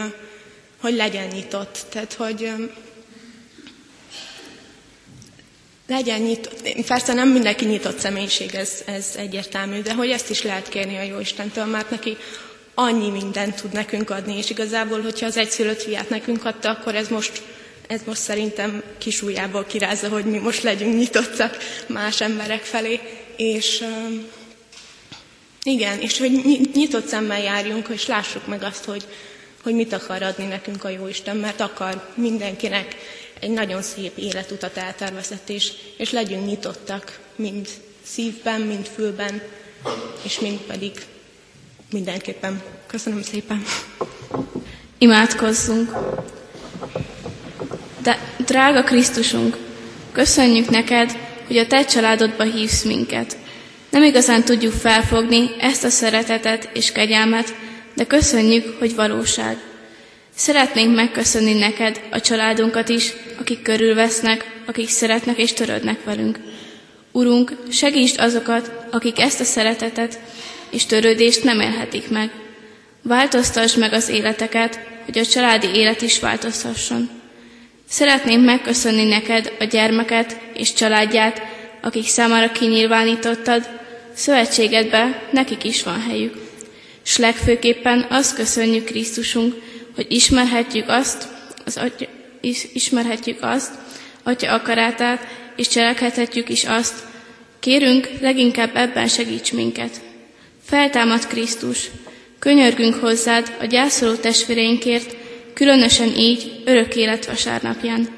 hogy 0.82 0.96
legyen 0.96 1.28
nyitott. 1.28 1.78
Tehát, 1.90 2.14
hogy 2.14 2.52
legyen 5.88 6.22
nyitott, 6.22 6.86
persze 6.88 7.14
nem 7.14 7.30
mindenki 7.30 7.66
nyitott 7.66 8.00
személyiség, 8.00 8.56
ez, 8.56 8.82
ez 8.86 9.14
egyértelmű, 9.16 9.82
de 9.82 9.94
hogy 9.94 10.10
ezt 10.10 10.30
is 10.30 10.42
lehet 10.44 10.70
kérni 10.70 10.98
a 10.98 11.02
jó 11.02 11.20
Istentől, 11.20 11.66
mert 11.66 11.90
neki 11.90 12.18
annyi 12.74 13.10
mindent 13.10 13.62
tud 13.62 13.72
nekünk 13.72 14.10
adni, 14.10 14.38
és 14.38 14.50
igazából, 14.50 15.02
hogyha 15.02 15.26
az 15.26 15.38
egyszülött 15.38 15.82
fiát 15.82 16.10
nekünk 16.10 16.46
adta, 16.46 16.70
akkor 16.70 16.96
ez 16.96 17.08
most, 17.08 17.42
ez 17.88 18.02
most 18.06 18.22
szerintem 18.22 18.84
kisújjából 18.98 19.64
kirázza, 19.64 20.10
hogy 20.10 20.26
mi 20.26 20.38
most 20.38 20.64
legyünk 20.64 20.98
nyitottak 20.98 21.58
más 21.88 22.22
emberek 22.22 22.64
felé, 22.64 23.00
és 23.36 23.84
igen, 25.64 26.00
és 26.00 26.18
hogy 26.18 26.32
nyitott 26.74 27.08
szemmel 27.08 27.42
járjunk, 27.42 27.88
és 27.88 28.08
lássuk 28.08 28.48
meg 28.48 28.64
azt, 28.64 28.84
hogy, 28.84 29.08
hogy 29.64 29.74
mit 29.74 29.94
akar 29.94 30.22
adni 30.22 30.46
nekünk 30.46 30.84
a 30.84 30.90
Jóisten, 30.90 31.38
mert 31.38 31.60
akar 31.60 32.12
mindenkinek 32.16 32.96
egy 33.40 33.50
nagyon 33.50 33.82
szép 33.82 34.18
életutat 34.18 34.78
eltervezett, 34.78 35.50
és, 35.50 35.72
és 35.98 36.12
legyünk 36.12 36.46
nyitottak, 36.46 37.20
mind 37.36 37.68
szívben, 38.04 38.62
mind 38.62 38.88
fülben, 38.96 39.42
és 40.22 40.40
mind 40.40 40.60
pedig 40.60 40.92
mindenképpen. 41.94 42.62
Köszönöm 42.88 43.22
szépen. 43.22 43.64
Imádkozzunk. 44.98 45.92
De 48.02 48.18
drága 48.46 48.84
Krisztusunk, 48.84 49.58
köszönjük 50.12 50.70
neked, 50.70 51.18
hogy 51.48 51.58
a 51.58 51.68
te 51.68 51.86
családodba 51.86 52.44
hívsz 52.44 52.84
minket. 52.84 53.38
Nem 53.90 54.04
igazán 54.04 54.44
tudjuk 54.44 54.74
felfogni 54.74 55.50
ezt 55.60 55.84
a 55.84 55.90
szeretetet 55.90 56.70
és 56.74 56.92
kegyelmet, 56.92 57.56
de 57.96 58.06
köszönjük, 58.06 58.80
hogy 58.80 58.96
valóság. 58.96 59.58
Szeretnénk 60.36 60.96
megköszönni 60.96 61.54
neked 61.54 62.02
a 62.12 62.22
családunkat 62.22 62.90
is, 62.90 63.14
akik 63.40 63.62
körülvesznek, 63.62 64.62
akik 64.66 64.90
szeretnek 64.90 65.38
és 65.38 65.54
törődnek 65.54 66.04
velünk. 66.04 66.40
Urunk, 67.12 67.58
segítsd 67.72 68.20
azokat, 68.20 68.72
akik 68.92 69.20
ezt 69.20 69.40
a 69.40 69.44
szeretetet 69.44 70.20
és 70.74 70.86
törődést 70.86 71.44
nem 71.44 71.60
élhetik 71.60 72.10
meg. 72.10 72.32
Változtasd 73.02 73.80
meg 73.80 73.94
az 73.94 74.10
életeket, 74.10 74.80
hogy 75.06 75.18
a 75.18 75.26
családi 75.26 75.68
élet 75.68 76.02
is 76.02 76.20
változhasson. 76.20 77.10
Szeretném 77.90 78.42
megköszönni 78.42 79.04
neked 79.04 79.54
a 79.60 79.64
gyermeket 79.64 80.40
és 80.54 80.74
családját, 80.74 81.42
akik 81.82 82.08
számára 82.08 82.52
kinyilvánítottad, 82.52 83.70
szövetségedbe 84.14 85.28
nekik 85.32 85.64
is 85.64 85.84
van 85.84 86.02
helyük. 86.02 86.34
S 87.04 87.18
legfőképpen 87.18 88.06
azt 88.10 88.36
köszönjük 88.36 88.86
Krisztusunk, 88.86 89.56
hogy 89.96 90.06
ismerhetjük 90.10 90.90
azt, 90.90 91.28
az 91.66 91.78
atya, 91.78 92.06
is, 92.42 92.68
ismerhetjük 92.74 93.38
azt, 93.42 93.72
Atya 94.24 94.54
akarátát, 94.54 95.28
és 95.56 95.68
cselekedhetjük 95.68 96.50
is 96.50 96.64
azt. 96.64 96.94
Kérünk, 97.60 98.10
leginkább 98.22 98.76
ebben 98.76 99.08
segíts 99.08 99.54
minket. 99.54 100.02
Feltámad 100.74 101.28
Krisztus, 101.28 101.90
könyörgünk 102.40 102.96
hozzád 102.96 103.56
a 103.60 103.66
gyászoló 103.66 104.16
testvéreinkért, 104.16 105.16
különösen 105.54 106.18
így 106.18 106.62
örök 106.66 106.96
élet 106.96 107.26
vasárnapján. 107.26 108.10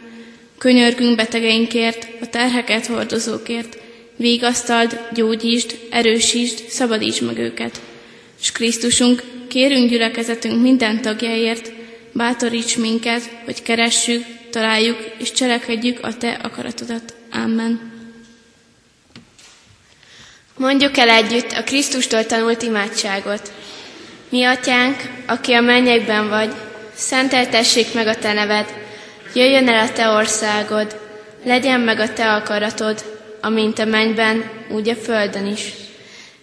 Könyörgünk 0.58 1.15
betegeinkért, 1.15 2.08
a 2.22 2.30
terheket 2.30 2.86
hordozókért, 2.86 3.78
végasztald, 4.15 5.00
gyógyítsd, 5.13 5.78
erősítsd, 5.89 6.68
szabadítsd 6.70 7.26
meg 7.26 7.38
őket. 7.38 7.82
S 8.39 8.52
Krisztusunk, 8.52 9.24
kérünk 9.48 9.89
gyülekezetünk 9.89 10.62
minden 10.62 11.02
tagjáért, 11.02 11.72
bátoríts 12.12 12.78
minket, 12.78 13.30
hogy 13.46 13.62
keressük, 13.62 14.24
találjuk 14.50 14.98
és 15.18 15.32
cselekedjük 15.32 16.00
a 16.02 16.18
Te 16.18 16.32
akaratodat. 16.32 17.13
Amen. 17.32 17.95
Mondjuk 20.58 20.98
el 20.98 21.10
együtt 21.10 21.52
a 21.52 21.63
Krisztustól 21.63 22.26
tanult 22.26 22.62
imádságot. 22.62 23.52
Mi 24.30 24.44
atyánk, 24.44 24.96
aki 25.28 25.54
a 25.54 25.62
mennyekben 25.62 26.30
vagy, 26.30 26.54
szenteltessék 26.94 27.94
meg 27.94 28.08
a 28.08 28.15
te 28.15 28.34
neved, 28.34 28.65
jöjjön 29.34 29.68
el 29.68 29.88
a 29.88 29.91
te 29.91 30.08
országod, 30.08 31.00
legyen 31.44 31.80
meg 31.80 32.00
a 32.00 32.13
te 32.13 32.34
akaratod, 32.34 33.04
amint 33.41 33.80
a 33.80 33.86
mennyben, 33.86 34.50
úgy 34.70 34.89
a 34.89 34.96
földön 34.96 35.48
is. 35.48 35.74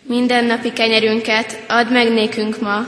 Minden 0.03 0.44
napi 0.44 0.72
kenyerünket 0.72 1.59
add 1.68 1.87
meg 1.87 2.12
nékünk 2.12 2.61
ma, 2.61 2.87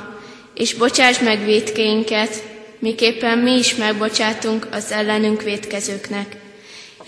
és 0.55 0.75
bocsáss 0.75 1.19
meg 1.19 1.45
védkeinket, 1.45 2.43
miképpen 2.79 3.39
mi 3.39 3.59
is 3.59 3.75
megbocsátunk 3.75 4.67
az 4.73 4.93
ellenünk 4.93 5.43
védkezőknek. 5.43 6.37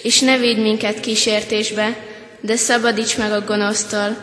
És 0.02 0.20
ne 0.20 0.38
védj 0.38 0.60
minket 0.60 1.00
kísértésbe, 1.00 2.05
de 2.40 2.56
szabadíts 2.56 3.16
meg 3.16 3.32
a 3.32 3.44
gonosztól, 3.44 4.16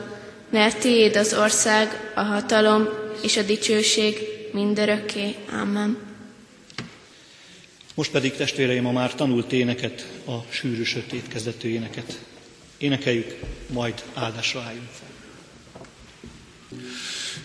mert 0.49 0.79
tiéd 0.79 1.15
az 1.15 1.33
ország, 1.33 2.11
a 2.15 2.21
hatalom 2.21 2.87
és 3.21 3.37
a 3.37 3.41
dicsőség 3.41 4.17
mindörökké. 4.51 5.35
Amen. 5.61 5.97
Most 7.95 8.11
pedig 8.11 8.35
testvéreim 8.35 8.85
a 8.85 8.91
már 8.91 9.15
tanult 9.15 9.51
éneket, 9.51 10.07
a 10.25 10.33
sűrű 10.49 10.83
sötét 10.83 11.27
kezdetű 11.27 11.69
éneket. 11.69 12.19
Énekeljük, 12.77 13.35
majd 13.67 13.93
áldásra 14.13 14.61
álljunk 14.61 14.89
fel. 14.91 15.11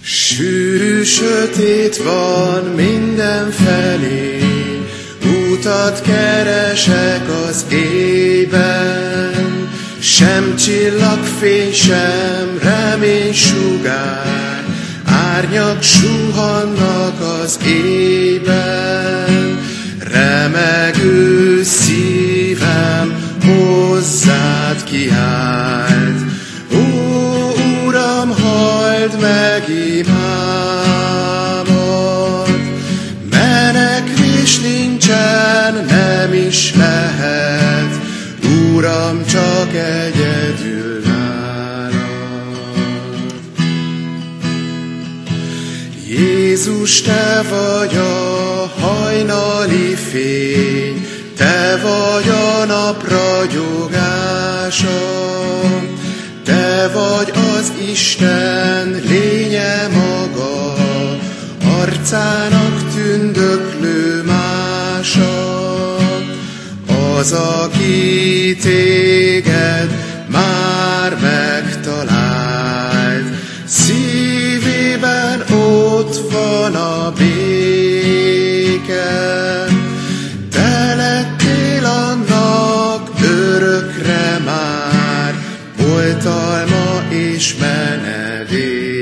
Sűrű 0.03 1.03
sötét 1.03 1.97
van 1.97 2.65
mindenfelé, 2.65 4.39
utat 5.23 6.01
keresek 6.01 7.29
az 7.29 7.65
éjben, 7.71 8.98
sem 10.01 10.57
csillagfény, 10.57 11.73
sem 11.73 12.59
remény 12.63 13.33
sugár, 13.33 14.65
árnyak 15.05 15.83
suhannak 15.83 17.21
az 17.43 17.59
éjben, 17.67 19.59
remegő 20.13 21.63
szívem 21.63 23.37
hozzád 23.45 24.85
kiált. 24.85 25.68
Csak 39.73 39.81
egyedül 39.81 41.01
nálad. 41.05 41.93
Jézus, 46.07 47.01
Te 47.01 47.43
vagy 47.51 47.97
a 47.97 48.71
hajnali 48.81 49.95
fény, 49.95 51.07
Te 51.37 51.81
vagy 51.83 52.29
a 52.29 52.65
nap 52.65 53.07
Te 56.45 56.91
vagy 56.93 57.33
az 57.57 57.73
Isten 57.91 59.01
lénye 59.09 59.89
maga, 59.89 60.75
arcának 61.81 62.78
az, 67.19 67.33
aki 67.33 68.57
téged 68.63 69.91
már 70.27 71.17
megtalált. 71.21 72.47
Szívében 73.65 75.41
ott 75.41 76.31
van 76.33 76.75
a 76.75 77.13
béke, 77.19 77.37
te 80.51 80.95
lettél 80.95 81.85
annak 81.85 83.11
örökre 83.23 84.39
már, 84.45 85.35
oltalma 85.95 87.03
és 87.09 87.55
menedéke. 87.61 88.99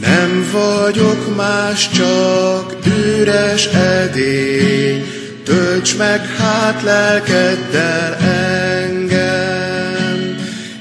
Nem 0.00 0.48
vagyok 0.52 1.36
más, 1.36 1.90
csak 1.90 2.71
üres 2.86 3.66
edény, 3.66 5.04
tölts 5.44 5.96
meg 5.96 6.20
hát 6.38 6.82
lelkeddel 6.82 8.14
engem. 8.14 9.62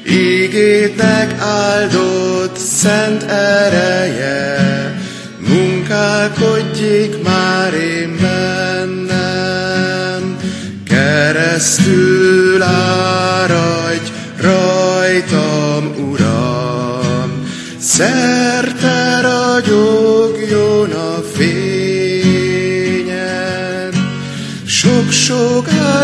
Ígédnek 0.08 1.36
áldott 1.40 2.58
szent 2.58 3.24
ereje, 3.24 4.60
munkálkodjék 5.48 7.24
már 7.24 7.74
én 7.74 8.18
bennem. 8.22 9.18
Keresztül 10.88 12.62
áradj 12.64 14.12
rajtam, 14.42 15.94
Uram, 16.10 17.46
szerte 17.80 19.20
ragyogjon 19.22 20.11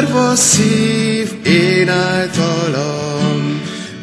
a 0.06 0.36
szív 0.36 1.34
én 1.46 1.90
általam, 1.90 3.62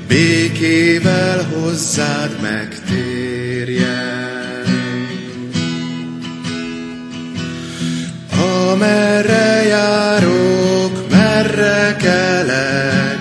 békével 0.09 1.47
hozzád 1.53 2.41
megtérjen. 2.41 3.85
Amerre 8.71 9.63
járok, 9.63 11.11
merre 11.11 11.97
kelek, 11.97 13.19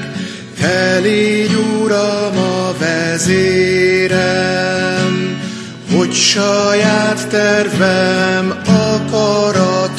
te 0.60 1.00
légy 1.00 1.54
Uram 1.82 2.38
a 2.38 2.74
vezérem, 2.80 4.24
hogy 5.92 6.14
saját 6.14 7.28
tervem, 7.28 8.62
akaratom, 8.66 9.93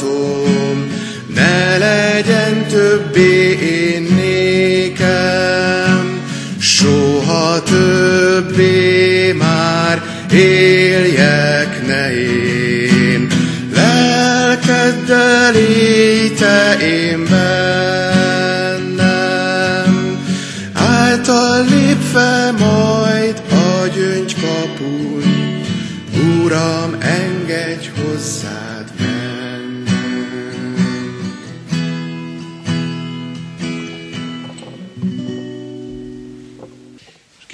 többé 2.94 3.50
én 3.50 4.02
nékem, 4.02 6.06
soha 6.58 7.62
többé 7.62 9.32
már 9.32 10.02
éljek 10.32 11.86
ne 11.86 12.16
én. 12.16 13.26
Lelkeddel 13.74 15.54
élj 15.54 16.30
te 16.38 16.76
én 16.80 17.24
bennem, 17.30 17.88
által 20.72 21.64
lépve 21.64 22.50
majd 22.58 23.42
a 23.50 23.86
gyöngykapun, 23.94 25.22
Uram, 26.42 26.83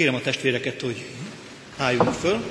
Kérem 0.00 0.14
a 0.14 0.20
testvéreket, 0.20 0.80
hogy 0.80 1.04
álljunk 1.76 2.12
föl. 2.12 2.42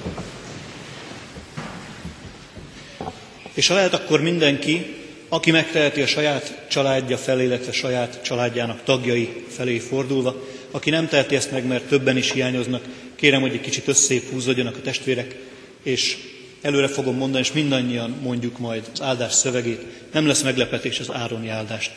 És 3.53 3.67
ha 3.67 3.73
lehet, 3.73 3.93
akkor 3.93 4.21
mindenki, 4.21 4.95
aki 5.29 5.51
megteheti 5.51 6.01
a 6.01 6.07
saját 6.07 6.65
családja 6.69 7.17
felé, 7.17 7.43
illetve 7.43 7.71
saját 7.71 8.23
családjának 8.23 8.83
tagjai 8.83 9.43
felé 9.47 9.79
fordulva, 9.79 10.47
aki 10.71 10.89
nem 10.89 11.07
teheti 11.07 11.35
ezt 11.35 11.51
meg, 11.51 11.65
mert 11.65 11.87
többen 11.87 12.17
is 12.17 12.31
hiányoznak, 12.31 12.83
kérem, 13.15 13.41
hogy 13.41 13.53
egy 13.53 13.61
kicsit 13.61 13.87
összép 13.87 14.29
húzódjanak 14.31 14.75
a 14.75 14.81
testvérek, 14.81 15.35
és 15.83 16.17
előre 16.61 16.87
fogom 16.87 17.15
mondani, 17.15 17.43
és 17.43 17.51
mindannyian 17.51 18.09
mondjuk 18.21 18.57
majd 18.57 18.89
az 18.93 19.01
áldás 19.01 19.33
szövegét. 19.33 19.85
Nem 20.13 20.27
lesz 20.27 20.41
meglepetés, 20.41 20.99
az 20.99 21.11
ároni 21.11 21.49
áldást 21.49 21.91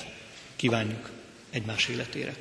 kívánjuk 0.56 1.10
egymás 1.50 1.88
életére. 1.88 2.34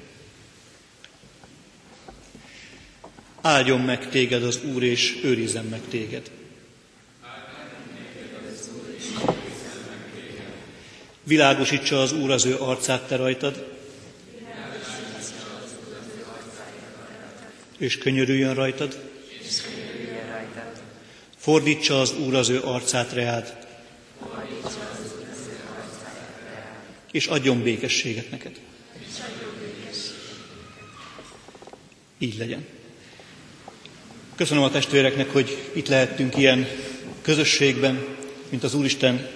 Áldjon 3.41 3.81
meg 3.81 4.09
téged 4.09 4.43
az 4.43 4.59
Úr, 4.63 4.83
és 4.83 5.19
őrizzen 5.23 5.65
meg 5.65 5.81
téged. 5.89 6.31
Világosítsa 11.23 12.01
az 12.01 12.11
Úr 12.11 12.31
az 12.31 12.45
ő 12.45 12.57
arcát 12.57 13.07
te 13.07 13.15
rajtad, 13.15 13.77
és 17.77 17.97
könyörüljön 17.97 18.53
rajtad. 18.53 19.09
Fordítsa 21.37 22.01
az 22.01 22.13
Úr 22.17 22.35
az 22.35 22.49
ő 22.49 22.61
arcát 22.61 23.13
reád, 23.13 23.67
és 27.11 27.27
adjon 27.27 27.61
békességet 27.63 28.31
neked. 28.31 28.59
Így 32.17 32.37
legyen. 32.37 32.65
Köszönöm 34.41 34.63
a 34.63 34.69
testvéreknek, 34.69 35.31
hogy 35.31 35.57
itt 35.73 35.87
lehettünk 35.87 36.37
ilyen 36.37 36.67
közösségben, 37.21 38.05
mint 38.49 38.63
az 38.63 38.73
Úristen 38.73 39.27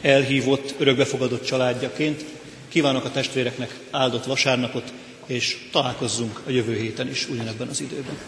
elhívott, 0.00 0.74
örökbefogadott 0.78 1.44
családjaként. 1.44 2.24
Kívánok 2.68 3.04
a 3.04 3.10
testvéreknek 3.10 3.78
áldott 3.90 4.24
vasárnapot, 4.24 4.92
és 5.26 5.68
találkozzunk 5.72 6.40
a 6.46 6.50
jövő 6.50 6.76
héten 6.76 7.08
is 7.08 7.28
ugyanebben 7.28 7.68
az 7.68 7.80
időben. 7.80 8.18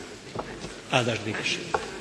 Áldást 0.90 1.20
békességet! 1.20 1.95